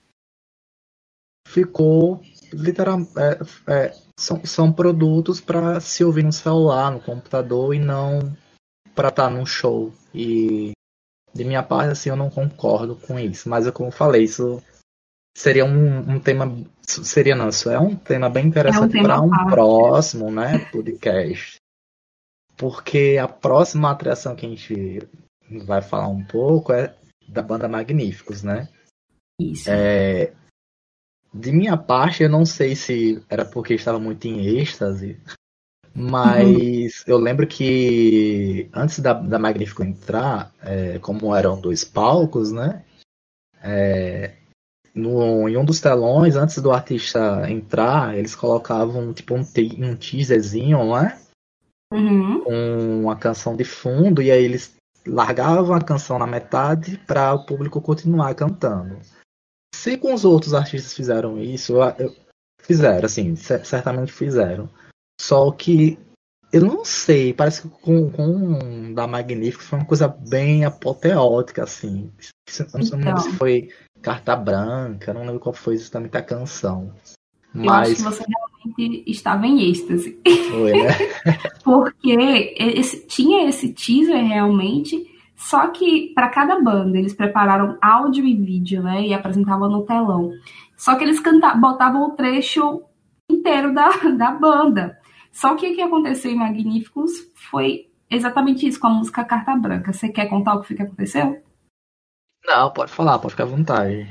[1.48, 2.22] ficou
[2.54, 3.12] literalmente.
[3.18, 8.36] É, é, são, são produtos para se ouvir no celular, no computador, e não
[8.94, 9.94] para estar tá num show.
[10.14, 10.72] E
[11.34, 13.50] de minha parte, assim, eu não concordo com isso.
[13.50, 14.62] Mas, como eu falei, isso
[15.38, 16.54] seria um, um tema.
[16.82, 21.59] Seria não, isso é um tema bem interessante é um para um próximo né, podcast.
[22.60, 25.08] Porque a próxima atração que a gente
[25.66, 26.94] vai falar um pouco é
[27.26, 28.68] da banda Magníficos, né?
[29.40, 29.70] Isso.
[29.72, 30.34] É,
[31.34, 35.18] de minha parte, eu não sei se era porque estava muito em êxtase,
[35.96, 37.04] mas uhum.
[37.08, 42.84] eu lembro que antes da, da Magnífico entrar, é, como eram dois palcos, né?
[43.64, 44.36] É,
[44.94, 49.46] no, em um dos telões, antes do artista entrar, eles colocavam tipo um,
[49.78, 51.18] um teaserzinho, né?
[51.94, 52.44] Uhum.
[52.44, 54.76] com uma canção de fundo e aí eles
[55.08, 59.00] largavam a canção na metade para o público continuar cantando.
[59.74, 61.76] Se com os outros artistas fizeram isso,
[62.62, 64.70] fizeram, assim, certamente fizeram.
[65.20, 65.98] Só que
[66.52, 72.12] Eu não sei, parece que com, com da Magnífico foi uma coisa bem apoteótica, assim.
[72.58, 73.00] Eu não então.
[73.00, 73.70] lembro se foi
[74.02, 76.92] Carta Branca, não lembro qual foi justamente a canção.
[77.54, 77.66] Mas...
[77.66, 80.20] Eu acho que você realmente estava em êxtase.
[80.52, 80.90] Foi, né?
[81.64, 88.36] Porque esse, tinha esse teaser realmente, só que para cada banda eles prepararam áudio e
[88.36, 89.06] vídeo, né?
[89.06, 90.32] E apresentavam no telão.
[90.78, 92.84] Só que eles cantavam, botavam o trecho
[93.30, 94.98] inteiro da, da banda.
[95.32, 97.12] Só que o que aconteceu em Magníficos
[97.50, 99.94] foi exatamente isso com a música Carta Branca.
[99.94, 101.42] Você quer contar o que aconteceu?
[102.46, 104.10] Não, pode falar, pode ficar à vontade.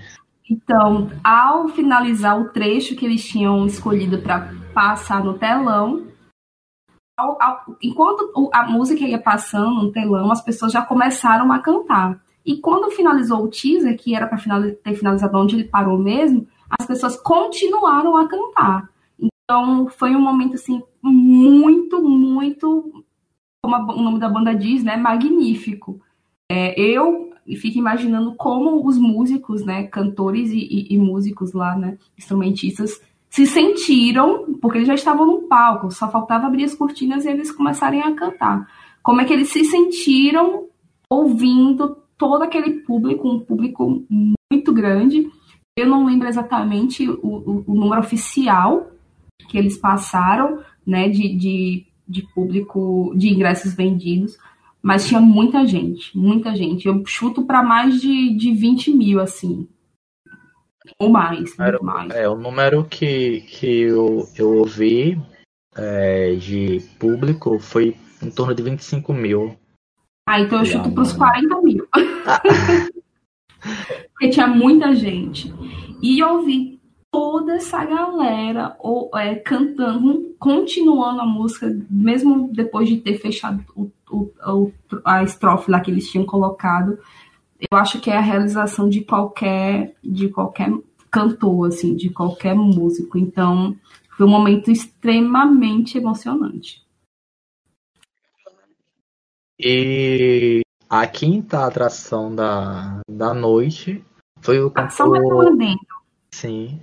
[0.51, 6.07] Então, ao finalizar o trecho que eles tinham escolhido para passar no telão,
[7.19, 12.21] ao, ao, enquanto a música ia passando no telão, as pessoas já começaram a cantar.
[12.47, 14.39] E quando finalizou o teaser, que era para
[14.83, 18.89] ter finalizado onde ele parou mesmo, as pessoas continuaram a cantar.
[19.19, 23.05] Então, foi um momento assim muito, muito,
[23.63, 26.01] como o nome da banda diz, né, magnífico.
[26.51, 31.97] É, eu fico imaginando como os músicos, né, cantores e, e, e, músicos lá, né,
[32.17, 37.29] instrumentistas, se sentiram, porque eles já estavam no palco, só faltava abrir as cortinas e
[37.29, 38.67] eles começarem a cantar.
[39.03, 40.67] Como é que eles se sentiram
[41.09, 45.31] ouvindo todo aquele público, um público muito grande.
[45.77, 48.91] Eu não lembro exatamente o, o, o número oficial
[49.49, 54.37] que eles passaram, né, de, de, de público, de ingressos vendidos,
[54.83, 56.87] mas tinha muita gente, muita gente.
[56.87, 59.69] Eu chuto para mais de, de 20 mil, assim.
[60.99, 62.11] Ou mais, Era, mais.
[62.13, 65.21] É, o número que, que eu, eu ouvi
[65.77, 69.57] é, de público foi em torno de 25 mil.
[70.29, 71.87] Ah, então eu chuto para os 40 mil.
[74.13, 75.53] Porque tinha muita gente.
[76.03, 76.78] E eu ouvi
[77.11, 83.91] toda essa galera ou, é, cantando, continuando a música, mesmo depois de ter fechado o,
[84.11, 84.73] o,
[85.05, 86.99] a estrofe lá que eles tinham colocado.
[87.71, 90.73] Eu acho que é a realização de qualquer, de qualquer
[91.11, 93.19] cantor, assim, de qualquer músico.
[93.19, 93.77] Então,
[94.17, 96.87] foi um momento extremamente emocionante.
[99.59, 104.05] E a quinta atração da, da noite
[104.41, 104.93] foi o cantor...
[104.93, 105.25] Só mais
[106.31, 106.81] Sim.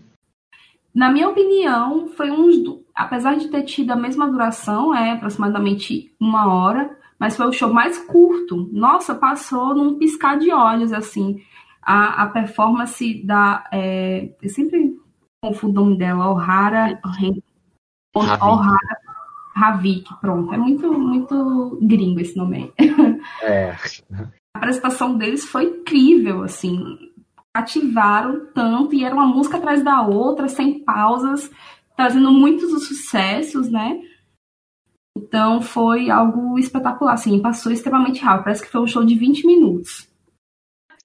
[0.95, 2.81] Na minha opinião, foi um.
[2.95, 7.73] Apesar de ter tido a mesma duração, é aproximadamente uma hora, mas foi o show
[7.73, 8.69] mais curto.
[8.71, 11.41] Nossa, passou num piscar de olhos, assim.
[11.81, 13.67] A, a performance da.
[13.73, 14.97] É, eu sempre
[15.43, 16.97] confundo o nome dela, O'Hara.
[18.15, 18.77] O'Hara
[19.53, 20.53] Ravik, pronto.
[20.53, 22.87] É muito, muito gringo esse nome aí.
[23.43, 23.75] É.
[24.55, 27.13] A apresentação deles foi incrível, assim
[27.55, 31.49] ativaram tanto e era uma música atrás da outra, sem pausas,
[31.95, 34.01] trazendo muitos os sucessos, né?
[35.17, 39.47] Então foi algo espetacular, assim, passou extremamente rápido, parece que foi um show de 20
[39.47, 40.05] minutos.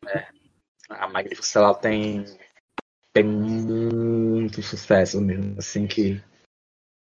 [0.09, 0.27] É,
[0.89, 2.25] a Magnificent tem,
[3.13, 6.21] tem muito sucesso mesmo, assim, que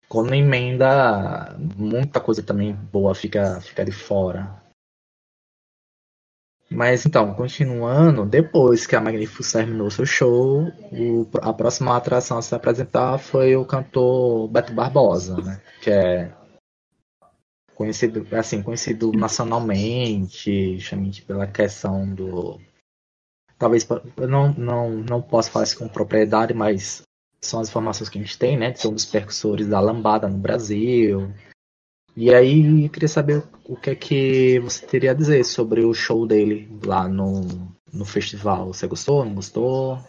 [0.09, 4.61] quando emenda, muita coisa também boa fica, fica de fora.
[6.71, 12.43] Mas então, continuando, depois que a Magnificus terminou seu show, o, a próxima atração a
[12.43, 15.63] se apresentar foi o cantor Beto Barbosa, né?
[15.81, 16.33] Que é
[17.75, 22.61] conhecido, assim, conhecido nacionalmente, justamente pela questão do.
[23.57, 27.03] Talvez eu não, não, não posso falar isso com propriedade, mas
[27.41, 28.75] são as informações que a gente tem, né?
[28.75, 31.33] Ser um dos percussores da lambada no Brasil,
[32.21, 35.95] e aí eu queria saber o que é que você teria a dizer sobre o
[35.95, 37.43] show dele lá no,
[37.93, 38.75] no festival.
[38.75, 39.25] Você gostou?
[39.25, 40.01] Não gostou?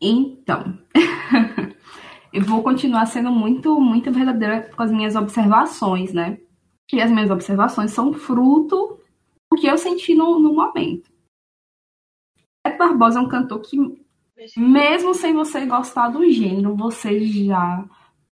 [0.00, 0.78] Então,
[2.32, 6.38] eu vou continuar sendo muito, muito verdadeira com as minhas observações, né?
[6.92, 9.00] E as minhas observações são fruto
[9.50, 11.10] do que eu senti no, no momento.
[12.64, 13.76] Beto Barbosa é um cantor que,
[14.56, 17.84] mesmo sem você gostar do gênero, você já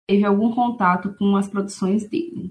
[0.09, 2.51] teve algum contato com as produções dele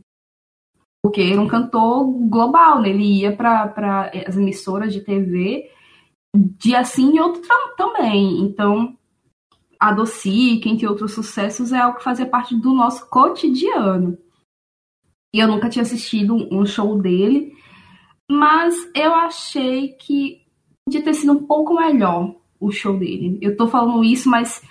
[1.04, 2.90] porque era um cantor global, né?
[2.90, 5.70] Ele ia para as emissoras de TV
[6.36, 7.42] dia sim e outro
[7.76, 8.42] também.
[8.42, 8.96] Então,
[9.80, 14.18] a Doci, entre outros sucessos, é algo que fazia parte do nosso cotidiano.
[15.34, 17.54] E eu nunca tinha assistido um show dele,
[18.30, 20.42] mas eu achei que
[20.86, 23.38] podia ter sido um pouco melhor o show dele.
[23.42, 24.62] Eu tô falando isso, mas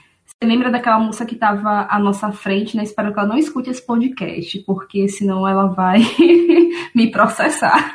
[0.42, 2.84] lembra daquela moça que estava à nossa frente, né?
[2.84, 6.00] Espero que ela não escute esse podcast, porque senão ela vai
[6.94, 7.92] me processar.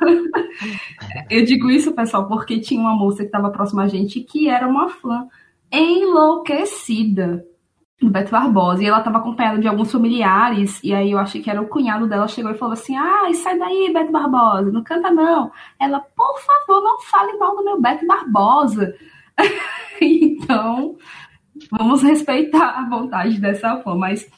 [1.29, 4.67] Eu digo isso, pessoal, porque tinha uma moça que estava próxima a gente que era
[4.67, 5.27] uma fã
[5.71, 7.45] enlouquecida
[7.99, 11.49] do Beto Barbosa, e ela estava acompanhada de alguns familiares, e aí eu achei que
[11.49, 15.09] era o cunhado dela, chegou e falou assim, ai, sai daí, Beto Barbosa, não canta
[15.09, 15.49] não.
[15.79, 18.93] Ela, por favor, não fale mal do meu Beto Barbosa.
[20.01, 20.97] então,
[21.71, 24.29] vamos respeitar a vontade dessa forma, mas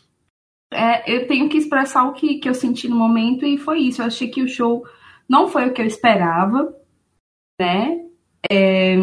[0.73, 4.01] é, eu tenho que expressar o que, que eu senti no momento, e foi isso,
[4.01, 4.85] eu achei que o show
[5.27, 6.75] não foi o que eu esperava,
[7.59, 8.05] né,
[8.51, 8.95] é,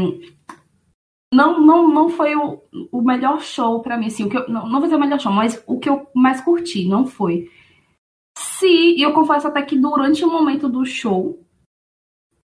[1.33, 2.63] não, não, não foi o,
[2.93, 5.19] o melhor show para mim, assim, o que eu, não, não vou dizer o melhor
[5.19, 7.51] show, mas o que eu mais curti, não foi.
[8.37, 11.43] Se, e eu confesso até que durante o momento do show,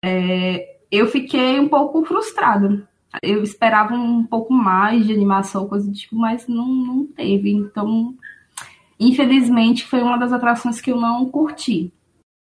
[0.04, 2.86] é, eu fiquei um pouco frustrada.
[3.22, 7.50] Eu esperava um pouco mais de animação, coisa do tipo, mas não, não teve.
[7.50, 8.14] Então,
[8.98, 11.92] infelizmente, foi uma das atrações que eu não curti.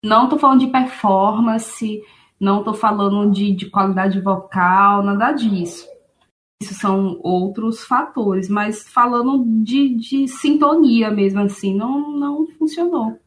[0.03, 2.01] Não tô falando de performance,
[2.39, 5.91] não tô falando de, de qualidade vocal, nada disso
[6.61, 13.19] isso são outros fatores, mas falando de, de sintonia mesmo assim, não, não funcionou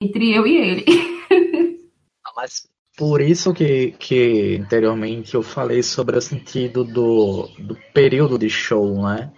[0.00, 0.84] entre eu e ele.
[2.36, 8.50] mas por isso que, que anteriormente eu falei sobre o sentido do, do período de
[8.50, 9.32] show, né?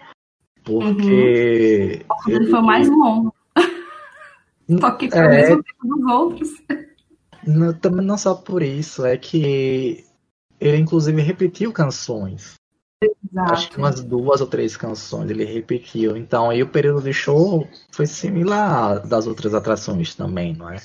[0.65, 2.03] Porque.
[2.27, 2.35] Uhum.
[2.35, 3.35] Ele foi mais longo.
[4.81, 5.27] Só que foi é...
[5.27, 6.49] o mesmo tempo dos outros.
[7.47, 10.07] Não, também não só por isso, é que
[10.59, 12.55] ele inclusive repetiu canções.
[13.03, 13.53] Exato.
[13.53, 16.17] Acho que umas duas ou três canções ele repetiu.
[16.17, 20.77] Então aí o período de show foi similar das outras atrações também, não é?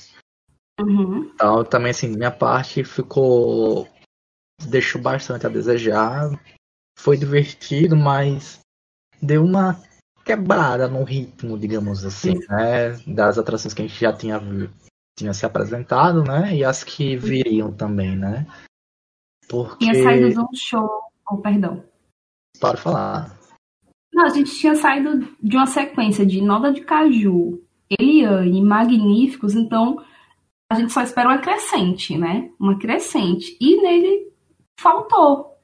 [0.80, 1.30] Uhum.
[1.34, 3.88] Então também assim, minha parte ficou.
[4.68, 6.30] deixou bastante a desejar.
[6.98, 8.60] Foi divertido, mas
[9.20, 9.80] deu uma
[10.24, 12.92] quebrada no ritmo, digamos assim, né?
[13.06, 14.40] Das atrações que a gente já tinha,
[15.16, 16.56] tinha se apresentado, né?
[16.56, 18.46] E as que viriam também, né?
[19.48, 19.84] Porque...
[19.84, 20.88] Tinha saído de um show,
[21.30, 21.84] oh, perdão.
[22.58, 23.38] Pode falar.
[24.12, 30.02] Não, a gente tinha saído de uma sequência de Nova de Caju, Eliane, Magníficos, então
[30.68, 32.50] a gente só espera uma crescente, né?
[32.58, 33.56] Uma crescente.
[33.60, 34.28] E nele
[34.76, 35.54] faltou.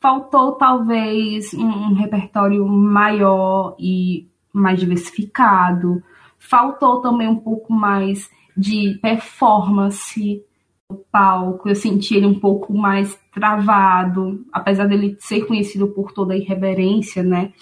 [0.00, 6.02] Faltou talvez um, repertório maior e mais diversificado.
[6.38, 10.42] Faltou também um pouco mais de performance
[10.90, 11.68] no palco.
[11.68, 17.22] Eu senti ele um pouco mais travado, apesar dele ser conhecido por toda a irreverência,
[17.22, 17.52] né?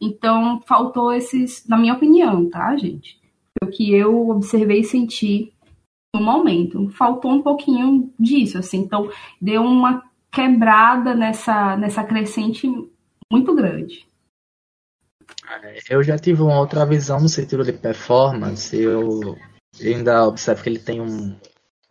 [0.00, 3.18] Então, faltou esses, na minha opinião, tá, gente?
[3.62, 5.52] O que eu observei e senti
[6.14, 6.88] no momento.
[6.90, 8.78] Faltou um pouquinho disso, assim.
[8.78, 10.02] Então, deu uma
[10.32, 12.68] quebrada nessa, nessa crescente
[13.30, 14.06] muito grande.
[15.62, 18.76] É, eu já tive uma outra visão no sentido de performance.
[18.76, 19.36] Eu
[19.80, 21.36] ainda observo que ele tem um,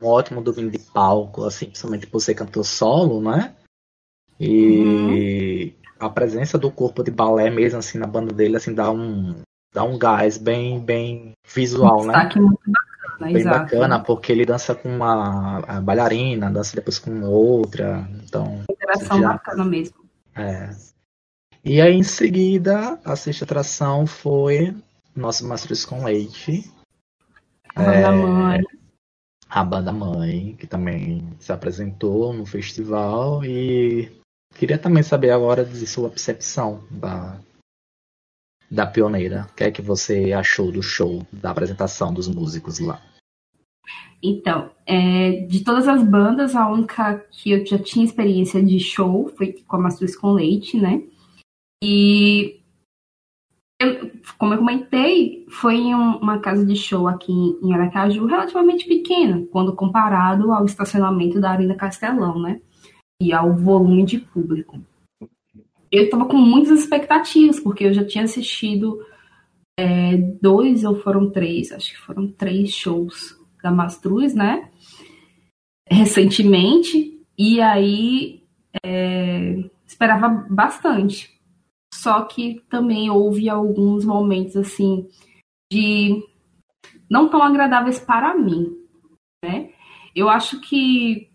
[0.02, 3.56] um ótimo domínio de palco, assim, principalmente por ser cantor solo, né?
[4.40, 6.08] E uhum.
[6.08, 9.36] a presença do corpo de balé mesmo, assim, na banda dele, assim, dá um,
[9.74, 12.30] dá um gás bem, bem visual, um né?
[12.36, 12.60] muito
[13.20, 13.60] Bem exato.
[13.60, 18.62] bacana, porque ele dança com uma bailarina, dança depois com outra, então...
[18.70, 19.30] Interação já...
[19.30, 19.96] bacana mesmo.
[20.36, 20.70] É.
[21.64, 24.76] E aí, em seguida, a sexta atração foi
[25.16, 26.72] Nosso Mastros com Leite.
[27.76, 28.64] A é, mãe
[29.56, 34.12] a banda mãe, que também se apresentou no festival e
[34.54, 37.38] queria também saber agora de sua percepção da,
[38.70, 39.48] da pioneira.
[39.52, 43.02] O que é que você achou do show, da apresentação dos músicos lá?
[44.22, 49.32] Então, é, de todas as bandas, a única que eu já tinha experiência de show
[49.38, 51.04] foi com a Mastruz com Leite, né?
[51.84, 52.60] E
[53.80, 59.46] eu, como eu comentei, foi em uma casa de show aqui em Aracaju relativamente pequena,
[59.52, 62.62] quando comparado ao estacionamento da Arena Castelão, né?
[63.22, 64.80] E ao volume de público.
[65.92, 69.00] Eu estava com muitas expectativas, porque eu já tinha assistido
[69.78, 74.70] é, dois ou foram três, acho que foram três shows da Mastruz, né?
[75.90, 78.44] Recentemente, e aí
[78.84, 81.36] é, esperava bastante.
[81.94, 85.08] Só que também houve alguns momentos assim
[85.72, 86.24] de
[87.10, 88.78] não tão agradáveis para mim,
[89.44, 89.72] né?
[90.16, 91.30] Eu acho que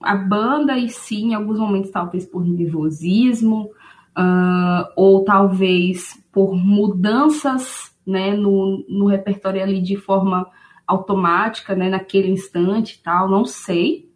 [0.00, 3.70] a banda e sim, em alguns momentos talvez por nervosismo
[4.18, 10.50] uh, ou talvez por mudanças, né, no, no repertório ali de forma
[10.86, 14.10] automática, né, naquele instante e tal, não sei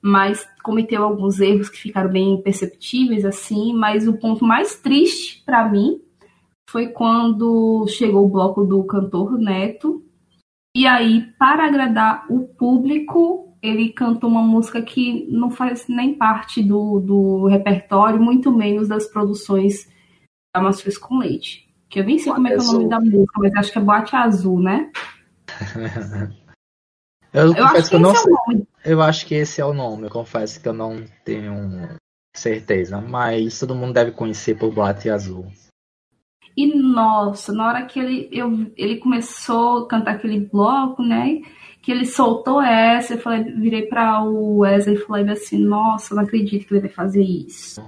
[0.00, 5.68] mas cometeu alguns erros que ficaram bem perceptíveis assim, mas o ponto mais triste para
[5.68, 6.00] mim
[6.70, 10.04] foi quando chegou o bloco do cantor Neto.
[10.76, 16.62] E aí, para agradar o público, ele cantou uma música que não faz nem parte
[16.62, 19.88] do, do repertório, muito menos das produções
[20.54, 21.68] da Mastruz com Leite.
[21.88, 23.78] Que eu nem sei Boate como é, é o nome da música, mas acho que
[23.78, 24.90] é Boate Azul, né?
[27.32, 28.32] eu, eu acho que, eu não sei.
[28.84, 31.96] É eu acho que esse é o nome, eu confesso que eu não tenho
[32.36, 35.46] certeza, mas todo mundo deve conhecer por Boate Azul.
[36.56, 41.40] E nossa, na hora que ele, eu, ele começou a cantar aquele bloco, né?
[41.88, 46.22] Que ele soltou essa, eu falei, virei para o Wesley e falei assim, nossa, não
[46.22, 47.82] acredito que ele vai fazer isso.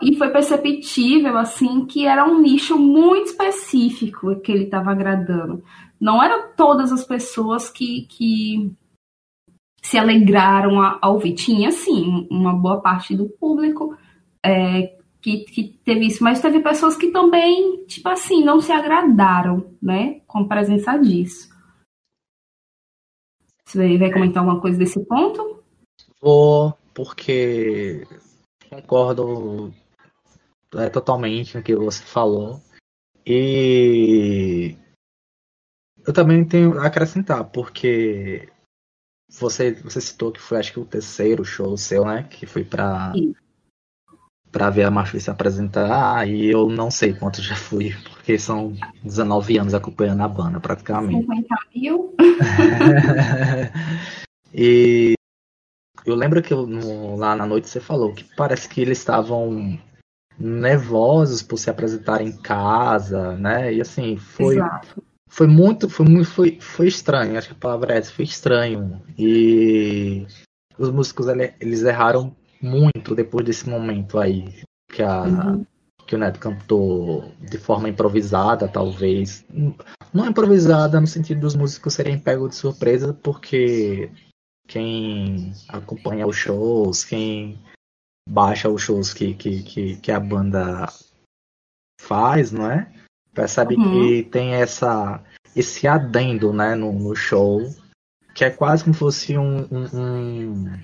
[0.00, 5.60] E foi perceptível, assim, que era um nicho muito específico que ele estava agradando.
[6.00, 8.70] Não eram todas as pessoas que, que
[9.82, 11.34] se alegraram ao ouvir.
[11.34, 13.98] Tinha, sim, uma boa parte do público
[14.40, 19.66] é, que, que teve isso, mas teve pessoas que também, tipo assim, não se agradaram,
[19.82, 21.51] né, com a presença disso.
[23.72, 25.62] Você vai comentar alguma coisa desse ponto?
[26.20, 28.06] Vou, porque
[28.68, 29.72] concordo
[30.74, 32.60] é, totalmente com o que você falou.
[33.26, 34.76] E
[36.06, 38.46] eu também tenho a acrescentar, porque
[39.30, 42.24] você, você citou que foi acho que o terceiro show seu, né?
[42.24, 43.14] Que foi pra,
[44.50, 46.28] pra ver a Mafia se apresentar.
[46.28, 51.26] E eu não sei quanto já fui, porque são 19 anos acompanhando a banda, praticamente.
[51.26, 52.14] 50 mil?
[54.54, 55.14] e
[56.06, 59.76] eu lembro que eu, no, lá na noite você falou que parece que eles estavam
[60.38, 63.74] nervosos por se apresentar em casa, né?
[63.74, 65.02] E assim, foi Exato.
[65.28, 69.02] foi muito, foi muito foi, foi estranho, acho que a palavra é essa, foi estranho.
[69.18, 70.28] E
[70.78, 71.26] os músicos
[71.60, 74.62] eles erraram muito depois desse momento aí
[74.92, 75.66] que a uhum.
[76.12, 79.46] Que o Neto cantou de forma improvisada, talvez.
[80.12, 84.10] Não improvisada no sentido dos músicos serem pegos de surpresa, porque
[84.68, 87.58] quem acompanha os shows, quem
[88.28, 90.86] baixa os shows que, que, que, que a banda
[91.98, 92.92] faz, não é?
[93.32, 93.90] Percebe uhum.
[93.90, 95.24] que tem essa
[95.56, 97.60] esse adendo, né, no, no, show,
[98.34, 100.80] que é quase como se fosse um, um, um,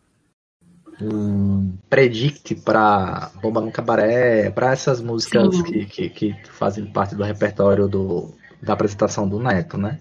[1.01, 7.23] um predict para Bomba no Cabaré, para essas músicas que, que, que, fazem parte do
[7.23, 10.01] repertório do, da apresentação do Neto, né?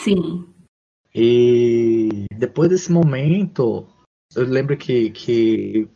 [0.00, 0.46] Sim.
[1.14, 3.86] E depois desse momento,
[4.34, 5.88] eu lembro que, que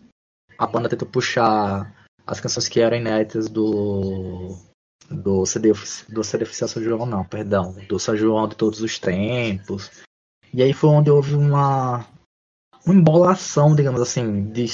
[0.59, 1.95] a banda tentou puxar
[2.27, 4.57] as canções que eram inéditas do
[5.11, 5.73] do CD,
[6.09, 9.91] do CD Oficial São João, não, perdão, do São João de todos os tempos.
[10.53, 12.07] E aí foi onde houve uma,
[12.85, 14.67] uma embolação, digamos assim, de,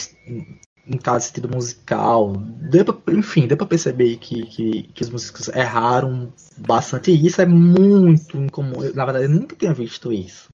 [0.86, 2.36] em cada sentido musical.
[2.36, 7.10] Deu pra, enfim, deu pra perceber que, que, que, os músicos erraram bastante.
[7.10, 8.82] E isso é muito incomum.
[8.82, 10.48] Eu, na verdade, eu nunca tinha visto isso.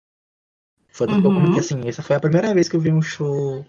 [0.88, 1.52] Foi uhum.
[1.52, 3.64] que assim, essa foi a primeira vez que eu vi um show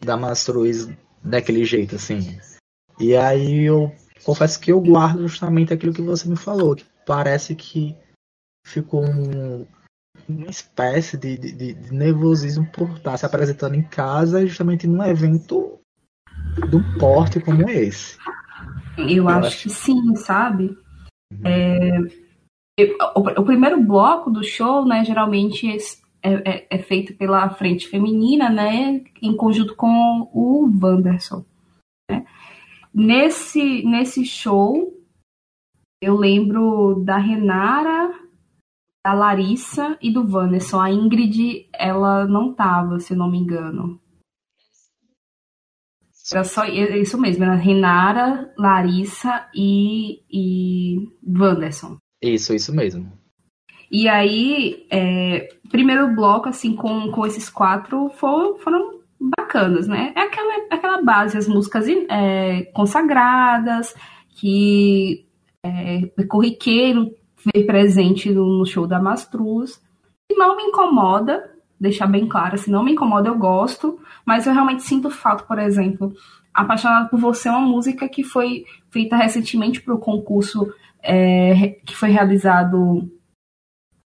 [0.00, 0.88] da Mastruz
[1.22, 2.38] daquele jeito, assim.
[2.98, 3.94] E aí eu
[4.24, 7.94] confesso que eu guardo justamente aquilo que você me falou, que parece que
[8.66, 9.66] ficou um,
[10.28, 15.78] uma espécie de, de, de, nervosismo por estar se apresentando em casa justamente num evento
[16.68, 18.16] de um porte como esse.
[18.96, 20.76] Eu, eu acho, acho, que sim, sabe?
[21.32, 21.40] Uhum.
[21.44, 21.98] É,
[22.78, 25.68] eu, o, o, primeiro bloco do show, né, geralmente
[26.22, 31.44] é, é, é, feito pela frente feminina, né, em conjunto com o Wanderson.
[32.10, 32.24] Né?
[32.92, 34.92] Nesse, nesse show,
[36.02, 38.23] eu lembro da Renara,
[39.04, 40.80] da Larissa e do Wanderson.
[40.80, 44.00] A Ingrid, ela não tava, se não me engano.
[46.32, 51.98] Era só isso mesmo, era Renara, Larissa e, e Wanderson.
[52.22, 53.12] Isso, isso mesmo.
[53.92, 60.14] E aí, é, primeiro bloco, assim, com, com esses quatro foram, foram bacanas, né?
[60.16, 63.94] É aquela, aquela base, as músicas é, consagradas,
[64.30, 65.26] que
[65.62, 67.14] é, é corriqueiro
[67.44, 69.80] ver presente no, show da Mastruz.
[70.30, 74.54] E não me incomoda, deixar bem claro, se não me incomoda, eu gosto, mas eu
[74.54, 76.14] realmente sinto falta, por exemplo,
[76.54, 80.72] Apaixonada por Você é uma música que foi feita recentemente para o concurso
[81.02, 83.10] é, que foi realizado,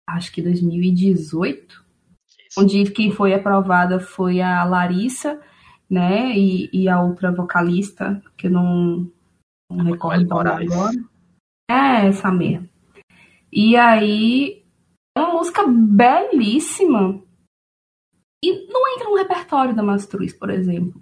[0.08, 1.84] acho que 2018,
[2.56, 5.40] onde quem foi aprovada foi a Larissa,
[5.90, 9.10] né, e, e a outra vocalista, que eu não,
[9.70, 10.64] não recordo agora.
[11.68, 12.68] É, essa mesmo.
[13.52, 14.64] E aí,
[15.16, 17.22] é uma música belíssima,
[18.42, 21.00] e não entra no repertório da Mastruz, por exemplo,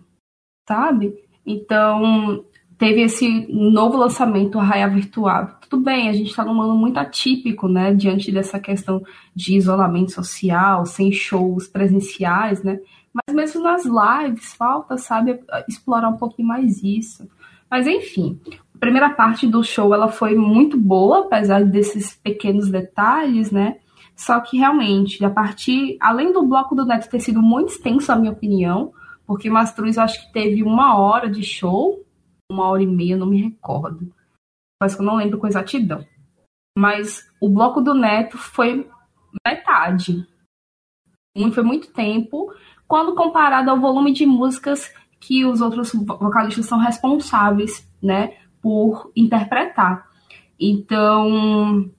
[0.69, 1.15] sabe?
[1.45, 2.45] Então,
[2.79, 5.59] teve esse novo lançamento, Arraia Virtual.
[5.69, 7.93] Tudo bem, a gente está num ano muito atípico, né?
[7.93, 9.03] Diante dessa questão
[9.35, 12.81] de isolamento social, sem shows presenciais, né?
[13.13, 17.29] Mas mesmo nas lives, falta, sabe, explorar um pouquinho mais isso.
[17.71, 18.41] Mas enfim,
[18.85, 23.79] primeira parte do show ela foi muito boa, apesar desses pequenos detalhes, né?
[24.15, 28.17] Só que realmente, a partir, além do bloco do Neto ter sido muito extenso, a
[28.17, 28.93] minha opinião,
[29.27, 32.05] porque Mastruz acho que teve uma hora de show,
[32.53, 34.13] uma hora e meia, não me recordo.
[34.81, 36.07] Mas eu não lembro com exatidão.
[36.77, 38.87] Mas o bloco do Neto foi
[39.47, 40.29] metade.
[41.55, 42.53] Foi muito tempo,
[42.87, 50.09] quando comparado ao volume de músicas que os outros vocalistas são responsáveis, né, por interpretar.
[50.59, 51.91] Então,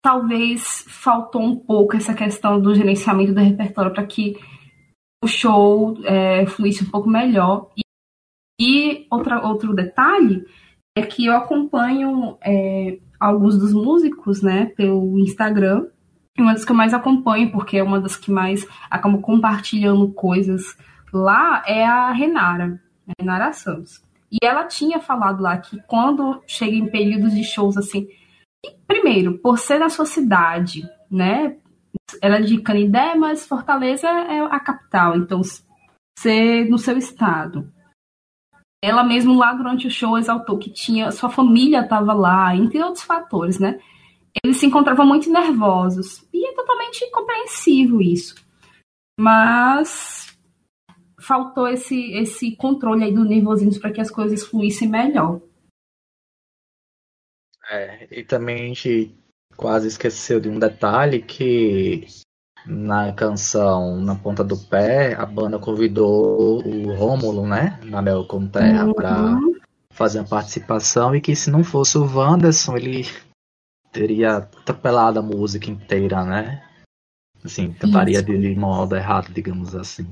[0.00, 4.34] talvez faltou um pouco essa questão do gerenciamento do repertório para que
[5.22, 7.70] o show é, fluísse um pouco melhor.
[7.76, 7.82] E,
[8.58, 10.46] e outra, outro detalhe
[10.96, 15.86] é que eu acompanho é, alguns dos músicos, né, pelo Instagram.
[16.38, 20.10] E uma das que eu mais acompanho, porque é uma das que mais acabam compartilhando
[20.12, 20.78] coisas
[21.12, 24.03] lá, é a Renara, a Renara Santos.
[24.34, 28.08] E ela tinha falado lá que quando chega em períodos de shows assim,
[28.84, 31.56] primeiro, por ser da sua cidade, né?
[32.20, 35.40] Ela é de Canindé, mas Fortaleza é a capital, então
[36.18, 37.72] ser no seu estado.
[38.82, 43.04] Ela mesmo lá durante o show exaltou que tinha sua família estava lá, entre outros
[43.04, 43.78] fatores, né?
[44.42, 48.34] Eles se encontravam muito nervosos e é totalmente compreensível isso.
[49.18, 50.33] Mas
[51.26, 55.40] faltou esse esse controle aí do nervosismo para que as coisas fluíssem melhor.
[57.70, 59.14] É, e também a gente
[59.56, 62.06] quase esqueceu de um detalhe que
[62.66, 68.46] na canção Na Ponta do Pé, a banda convidou o Rômulo, né, na Mel com
[68.46, 68.94] Terra, uhum.
[68.94, 69.38] para
[69.90, 73.06] fazer uma participação e que se não fosse o Wanderson, ele
[73.92, 76.62] teria atropelado a música inteira, né?
[77.44, 80.06] Assim, cantaria de modo errado, digamos assim.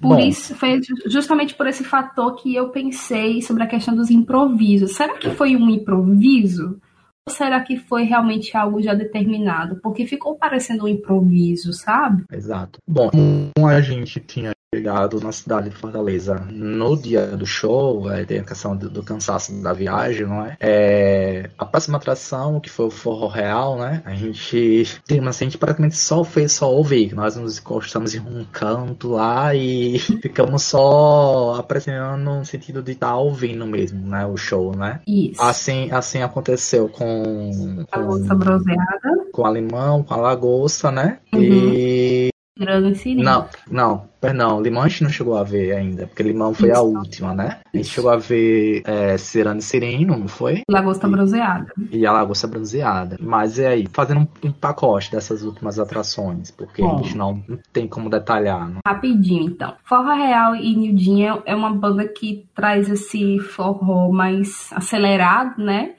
[0.00, 4.10] Por Bom, isso, foi justamente por esse fator que eu pensei sobre a questão dos
[4.10, 4.94] improvisos.
[4.94, 6.80] Será que foi um improviso?
[7.26, 9.80] Ou será que foi realmente algo já determinado?
[9.82, 12.24] Porque ficou parecendo um improviso, sabe?
[12.32, 12.78] Exato.
[12.88, 13.10] Bom,
[13.54, 18.40] como a gente tinha chegado na cidade de Fortaleza no dia do show, é, tem
[18.40, 20.58] a questão do, do, cansaço da viagem, não é?
[20.60, 21.50] é?
[21.56, 24.02] A próxima atração, que foi o Forró Real, né?
[24.04, 28.20] A gente, tem assim, a gente praticamente só fez só ouvir, nós nos encostamos em
[28.20, 34.26] um canto lá e ficamos só apreciando no sentido de estar tá ouvindo mesmo, né?
[34.26, 35.00] O show, né?
[35.06, 35.40] Isso.
[35.40, 37.86] Assim, assim aconteceu com...
[37.90, 39.28] com a moça bronzeada.
[39.32, 41.20] Com a limão, com a lagosta, né?
[41.32, 41.40] Uhum.
[41.40, 42.28] E
[42.58, 43.22] Tirando Sirino.
[43.22, 46.80] Não, não, perdão, Limão a gente não chegou a ver ainda, porque Limão foi Isso.
[46.80, 47.60] a última, né?
[47.72, 50.62] A gente chegou a ver é, Cirano e Sirino, não foi?
[50.68, 51.72] Lagosta e, Bronzeada.
[51.92, 53.16] E a Lagosta Bronzeada.
[53.20, 57.44] Mas é aí, fazendo um, um pacote dessas últimas atrações, porque Bom, a gente não,
[57.46, 58.68] não tem como detalhar.
[58.68, 58.80] Né?
[58.84, 59.74] Rapidinho, então.
[59.84, 65.92] Forró Real e Nildinha é uma banda que traz esse forró mais acelerado, né?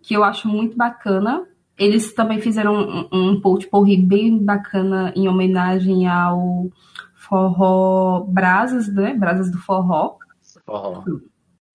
[0.00, 1.44] Que eu acho muito bacana
[1.78, 6.70] eles também fizeram um, um porri bem bacana em homenagem ao
[7.14, 9.14] forró Brasas, né?
[9.14, 10.16] Brasas do Forró.
[10.64, 11.02] Forró.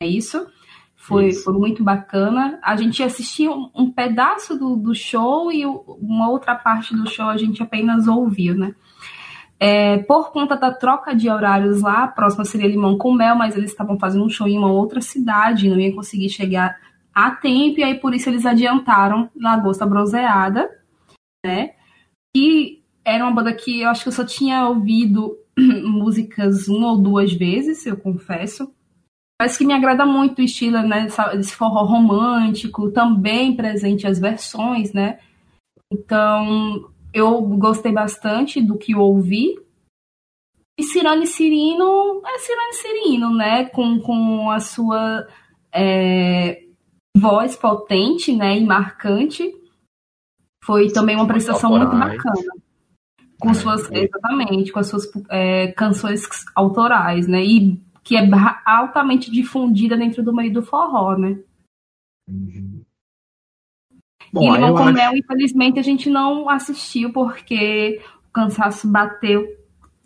[0.01, 0.47] É isso.
[0.95, 1.43] Foi, isso.
[1.43, 2.59] foi muito bacana.
[2.63, 7.27] A gente assistiu um, um pedaço do, do show e uma outra parte do show
[7.27, 8.75] a gente apenas ouviu, né?
[9.59, 13.57] É, por conta da troca de horários lá, a próxima seria Limão com Mel, mas
[13.57, 16.77] eles estavam fazendo um show em uma outra cidade, não ia conseguir chegar
[17.25, 20.69] a tempo, e aí por isso eles adiantaram Lagosta Bronzeada,
[21.45, 21.73] né?
[22.35, 26.97] E era uma banda que eu acho que eu só tinha ouvido músicas uma ou
[26.97, 28.73] duas vezes, eu confesso.
[29.41, 31.07] Mas que me agrada muito o estilo, né?
[31.33, 35.19] Esse forró romântico, também presente as versões, né?
[35.91, 39.55] Então, eu gostei bastante do que ouvi.
[40.77, 43.65] E Cirane Cirino é Cirane Cirino, né?
[43.65, 45.25] Com, com a sua
[45.73, 46.68] é,
[47.19, 49.53] voz potente, né, e marcante.
[50.63, 52.53] Foi também uma prestação muito bacana.
[53.39, 54.03] Com é, suas, é.
[54.03, 56.23] exatamente, com as suas é, canções
[56.55, 58.27] autorais, né, e que é
[58.65, 61.41] altamente difundida dentro do meio do forró, né.
[62.29, 62.83] Uhum.
[64.31, 64.93] Bom, e Limão com acho...
[64.93, 69.47] Mel, infelizmente, a gente não assistiu porque o cansaço bateu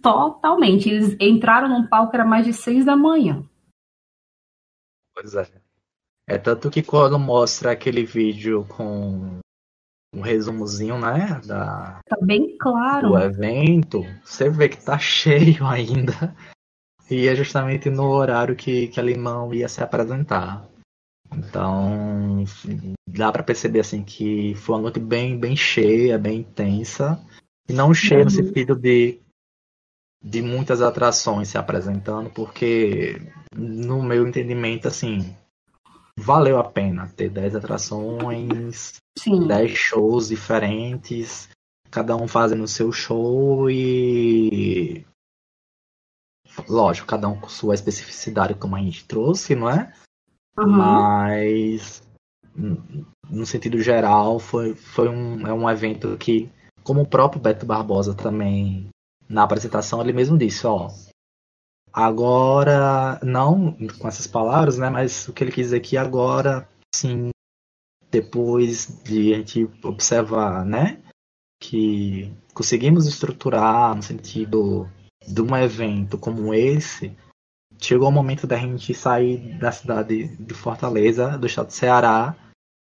[0.02, 0.90] totalmente.
[0.90, 3.44] Eles entraram num palco, era mais de seis da manhã.
[5.14, 5.63] Pois é.
[6.28, 9.40] É tanto que quando mostra aquele vídeo com
[10.14, 11.42] um resumozinho, né?
[11.46, 13.10] Da, tá bem claro.
[13.10, 16.36] Do evento, você vê que tá cheio ainda.
[17.10, 20.66] E é justamente no horário que, que a Limão ia se apresentar.
[21.36, 22.44] Então,
[23.10, 27.20] dá para perceber assim que foi uma noite bem, bem cheia, bem intensa.
[27.68, 28.26] E não cheia uhum.
[28.26, 29.20] no sentido de,
[30.24, 33.20] de muitas atrações se apresentando, porque
[33.56, 35.36] no meu entendimento, assim,
[36.18, 39.48] valeu a pena ter 10 atrações, Sim.
[39.48, 41.50] 10 shows diferentes,
[41.90, 45.06] cada um fazendo o seu show e.
[46.68, 49.92] Lógico, cada um com sua especificidade, como a gente trouxe, não é?
[50.58, 50.70] Uhum.
[50.70, 52.04] Mas,
[53.28, 56.52] no sentido geral, foi, foi um, é um evento que,
[56.84, 58.88] como o próprio Beto Barbosa também,
[59.28, 60.92] na apresentação, ele mesmo disse: ó,
[61.94, 64.90] Agora, não com essas palavras, né?
[64.90, 67.30] Mas o que ele quis dizer que agora, sim,
[68.10, 71.02] depois de a gente observar, né?
[71.62, 74.90] Que conseguimos estruturar no sentido
[75.26, 77.16] de um evento como esse,
[77.80, 82.36] chegou o momento da gente sair da cidade de Fortaleza, do estado do Ceará,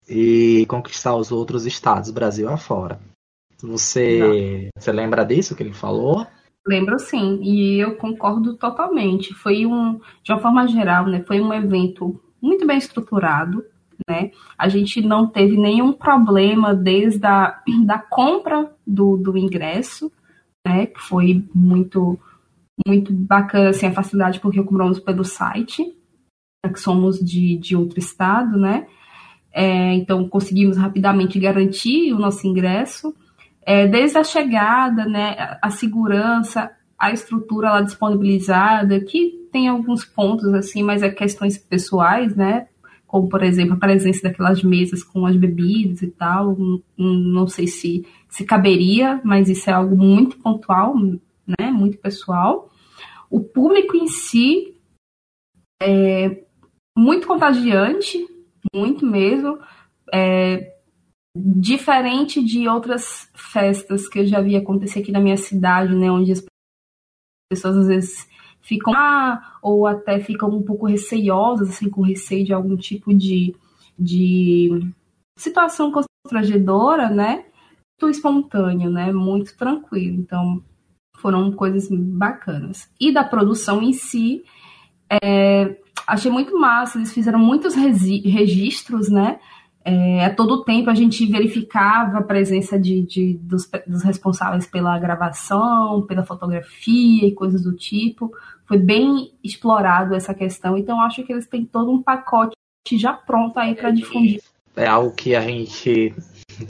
[0.09, 3.01] e conquistar os outros estados, Brasil afora.
[3.63, 6.27] Você, você lembra disso que ele falou?
[6.67, 9.35] Lembro sim, e eu concordo totalmente.
[9.35, 13.65] Foi um, de uma forma geral, né, foi um evento muito bem estruturado,
[14.09, 14.31] né?
[14.59, 20.11] A gente não teve nenhum problema desde a da compra do, do ingresso,
[20.67, 20.87] né?
[20.87, 22.19] Que foi muito
[22.87, 25.95] muito bacana assim, a facilidade porque compramos pelo site,
[26.73, 28.87] que somos de, de outro estado, né?
[29.53, 33.15] É, então conseguimos rapidamente garantir o nosso ingresso
[33.67, 40.53] é, desde a chegada, né, a segurança, a estrutura lá disponibilizada, que tem alguns pontos
[40.55, 42.69] assim, mas é questões pessoais, né?
[43.07, 46.57] Como, por exemplo, a presença daquelas mesas com as bebidas e tal.
[46.99, 51.71] Não sei se, se caberia, mas isso é algo muito pontual, né?
[51.71, 52.71] Muito pessoal.
[53.31, 54.75] O público em si
[55.81, 56.43] é
[56.97, 58.27] muito contagiante,
[58.75, 59.59] muito mesmo.
[60.12, 60.74] É,
[61.35, 66.32] diferente de outras festas que eu já vi acontecer aqui na minha cidade, né, onde
[66.32, 66.45] as
[67.51, 68.28] pessoas às vezes
[68.62, 73.55] ficam ah, ou até ficam um pouco receiosas, assim, com receio de algum tipo de,
[73.99, 74.91] de
[75.37, 77.45] situação constrangedora, né?
[78.01, 79.12] Muito espontâneo, né?
[79.12, 80.16] Muito tranquilo.
[80.16, 80.62] Então,
[81.18, 82.89] foram coisas bacanas.
[82.99, 84.43] E da produção em si,
[85.22, 85.76] é,
[86.07, 86.99] achei muito massa.
[86.99, 89.39] Eles fizeram muitos registros, né?
[89.85, 94.99] É, a todo tempo a gente verificava a presença de, de dos, dos, responsáveis pela
[94.99, 98.32] gravação, pela fotografia e coisas do tipo.
[98.66, 102.57] Foi bem explorado essa questão, então acho que eles têm todo um pacote
[102.93, 104.41] já pronto aí para difundir.
[104.74, 106.14] É algo que a gente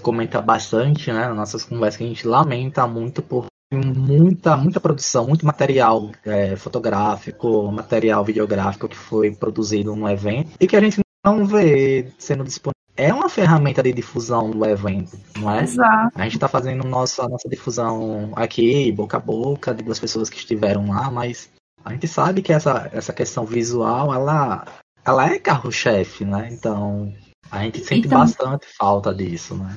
[0.03, 5.27] comenta bastante, né, nas nossas conversas, que a gente lamenta muito por muita, muita produção,
[5.27, 11.01] muito material é, fotográfico, material videográfico que foi produzido no evento e que a gente
[11.25, 15.63] não vê sendo disponível é uma ferramenta de difusão do evento, não é?
[15.63, 16.13] Exato.
[16.15, 20.37] A gente está fazendo nossa, nossa difusão aqui, boca a boca, de duas pessoas que
[20.37, 21.51] estiveram lá, mas
[21.85, 24.65] a gente sabe que essa, essa questão visual, ela,
[25.05, 26.49] ela é carro-chefe, né?
[26.53, 27.13] Então,
[27.51, 29.77] a gente sente então, bastante falta disso, né?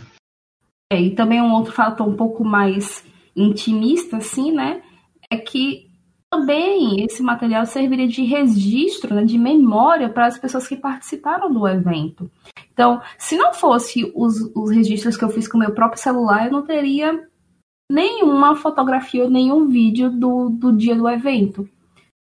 [0.91, 3.03] É, e também um outro fator um pouco mais
[3.35, 4.81] intimista, assim, né?
[5.29, 5.86] É que
[6.29, 11.67] também esse material serviria de registro, né, de memória para as pessoas que participaram do
[11.67, 12.29] evento.
[12.73, 16.45] Então, se não fosse os, os registros que eu fiz com o meu próprio celular,
[16.45, 17.27] eu não teria
[17.89, 21.67] nenhuma fotografia ou nenhum vídeo do, do dia do evento.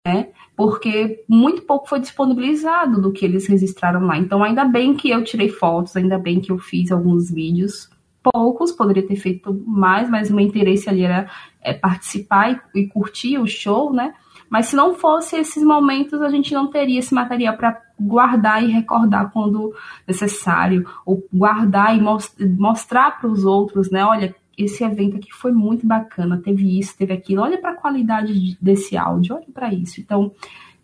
[0.06, 0.28] Né?
[0.54, 4.16] Porque muito pouco foi disponibilizado do que eles registraram lá.
[4.18, 7.90] Então, ainda bem que eu tirei fotos, ainda bem que eu fiz alguns vídeos
[8.32, 11.30] poucos, poderia ter feito mais, mas o meu interesse ali era
[11.66, 14.14] é, participar e, e, curtir o show, né?
[14.48, 18.70] Mas se não fosse esses momentos, a gente não teria esse material para guardar e
[18.70, 19.74] recordar quando
[20.06, 24.04] necessário, ou guardar e most mostrar para os outros, né?
[24.04, 27.42] Olha, esse evento aqui foi muito bacana, teve isso, teve aquilo.
[27.42, 30.00] Olha para a qualidade desse áudio, olha para isso.
[30.00, 30.32] Então,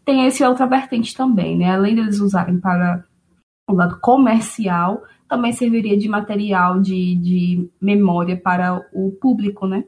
[0.05, 1.71] tem esse outra vertente também, né?
[1.71, 3.05] Além deles usarem para
[3.69, 9.85] o lado comercial, também serviria de material de, de memória para o público, né?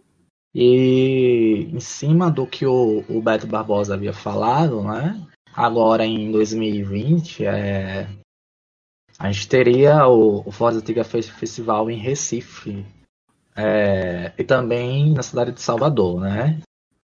[0.55, 5.21] E em cima do que o, o Beto Barbosa havia falado, né?
[5.53, 8.07] Agora em 2020, é,
[9.19, 12.85] a gente teria o, o Forza Antiga Festival em Recife.
[13.57, 16.61] É, e também na cidade de Salvador, né?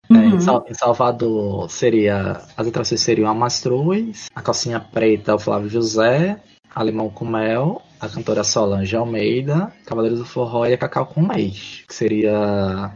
[0.09, 0.33] É, uhum.
[0.33, 2.41] É, em, Salvador seria.
[2.57, 6.41] As atrações seriam a Mastruz, a calcinha preta, o Flávio José,
[6.73, 11.27] a Limão com Mel, a cantora Solange Almeida, Cavaleiros do Forró e a Cacau com
[11.27, 12.91] Leite, que seria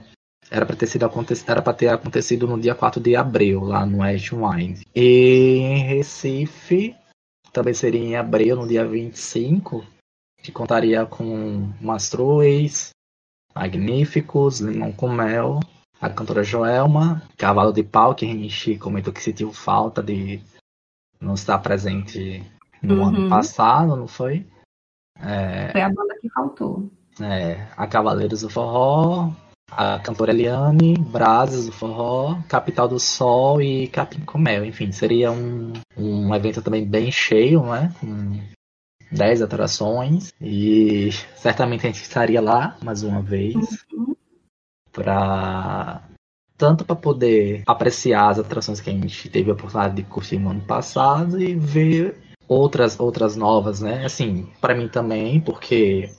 [0.54, 1.10] era para ter sido
[1.48, 4.86] era para ter acontecido no dia 4 de abril lá no Wine.
[4.96, 6.96] E em Recife
[7.52, 9.84] também seria em abril no dia 25,
[10.44, 12.92] que contaria com Mastruz,
[13.56, 15.60] Magníficos, Limão com Mel,
[16.00, 20.40] a cantora Joelma, Cavalo de Pau, que a gente comentou que sentiu falta de
[21.20, 22.44] não estar presente
[22.80, 23.08] no uhum.
[23.08, 24.46] ano passado, não foi?
[25.20, 26.92] É, foi a banda que faltou.
[27.20, 29.32] É, a Cavaleiros do Forró,
[29.72, 34.66] a cantora Eliane, Brasas do Forró, Capital do Sol e Capim Comel.
[34.66, 37.94] Enfim, seria um, um evento também bem cheio, né?
[38.00, 38.40] Com
[39.12, 40.34] 10 atrações.
[40.42, 43.56] E certamente a gente estaria lá mais uma vez.
[43.92, 44.16] Uhum.
[44.92, 46.04] Pra
[46.56, 50.52] tanto para poder apreciar as atrações que a gente teve a oportunidade de curtir no
[50.52, 52.16] ano passado e ver
[52.48, 54.06] outras outras novas, né?
[54.06, 56.10] Assim, para mim também, porque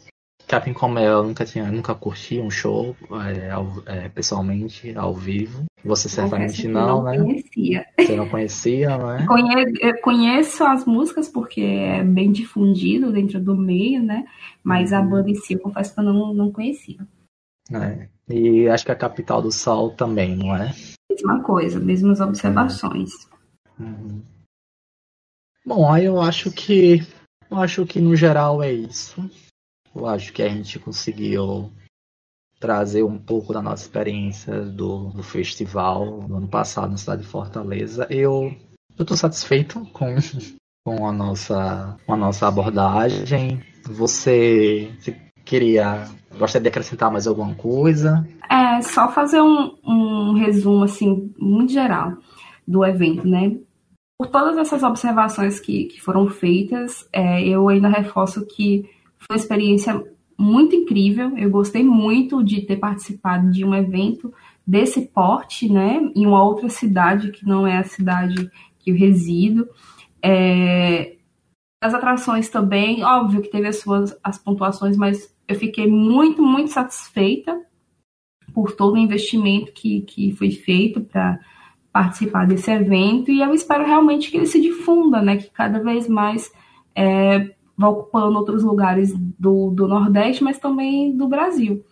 [0.46, 2.94] Capim como eu nunca tinha, nunca curti um show
[3.34, 5.64] é, ao, é, pessoalmente, ao vivo.
[5.84, 7.18] Você certamente não, não, né?
[7.18, 7.86] Conhecia.
[7.98, 9.26] Você não conhecia, não é?
[9.26, 14.24] Conhe conheço as músicas porque é bem difundido dentro do meio, né?
[14.62, 14.98] Mas uhum.
[14.98, 16.98] a banda em si, eu confesso que eu não, não conhecia.
[17.72, 18.08] É.
[18.28, 20.72] E acho que a Capital do Sol também, não é?
[21.10, 23.10] Mesma coisa, mesmas observações.
[23.78, 24.22] Uhum.
[25.66, 27.00] Bom, aí eu acho que
[27.50, 29.30] eu acho que no geral é isso.
[29.94, 31.70] Eu acho que a gente conseguiu
[32.58, 37.28] trazer um pouco da nossa experiência do, do festival do ano passado na cidade de
[37.28, 38.06] Fortaleza.
[38.10, 38.54] Eu
[38.98, 40.16] estou satisfeito com,
[40.84, 43.62] com, a nossa, com a nossa abordagem.
[43.84, 48.26] Você, você queria gostaria de acrescentar mais alguma coisa?
[48.50, 52.14] É, só fazer um, um resumo assim muito geral
[52.66, 53.56] do evento, né?
[54.18, 58.88] Por todas essas observações que, que foram feitas, é, eu ainda reforço que
[59.26, 60.02] foi uma experiência
[60.38, 61.36] muito incrível.
[61.36, 64.32] Eu gostei muito de ter participado de um evento
[64.66, 69.68] desse porte, né, em uma outra cidade que não é a cidade que eu resido.
[70.22, 71.16] É,
[71.82, 76.70] as atrações também, óbvio que teve as suas as pontuações, mas eu fiquei muito, muito
[76.70, 77.60] satisfeita
[78.54, 81.38] por todo o investimento que, que foi feito para
[81.92, 86.08] participar desse evento e eu espero realmente que ele se difunda, né, que cada vez
[86.08, 86.50] mais
[86.94, 91.84] é, vai ocupando outros lugares do, do Nordeste, mas também do Brasil.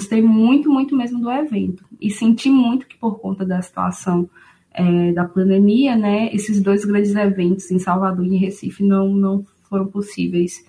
[0.00, 1.84] Gostei muito, muito mesmo do evento.
[2.00, 4.28] E senti muito que por conta da situação
[4.72, 9.44] é, da pandemia, né, esses dois grandes eventos em Salvador e em Recife não, não
[9.68, 10.64] foram possíveis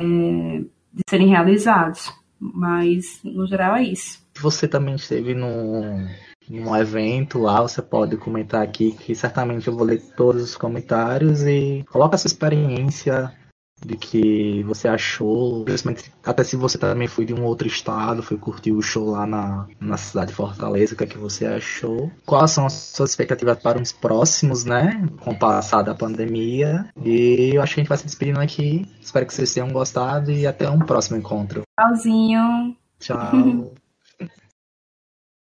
[0.00, 2.10] é, de serem realizados.
[2.38, 4.20] Mas, no geral, é isso.
[4.40, 6.08] Você também esteve num,
[6.48, 11.42] num evento lá, você pode comentar aqui, que certamente eu vou ler todos os comentários
[11.42, 13.32] e coloca a sua experiência
[13.86, 18.36] de que você achou, principalmente até se você também foi de um outro estado, foi
[18.36, 22.10] curtir o show lá na, na cidade de Fortaleza, o que é que você achou?
[22.24, 25.08] Quais são as suas expectativas para os próximos, né?
[25.20, 26.86] Com o passar da pandemia.
[27.02, 28.86] E eu acho que a gente vai se despedindo aqui.
[29.00, 31.62] Espero que vocês tenham gostado e até um próximo encontro.
[31.78, 32.76] Tchauzinho.
[32.98, 33.72] Tchau.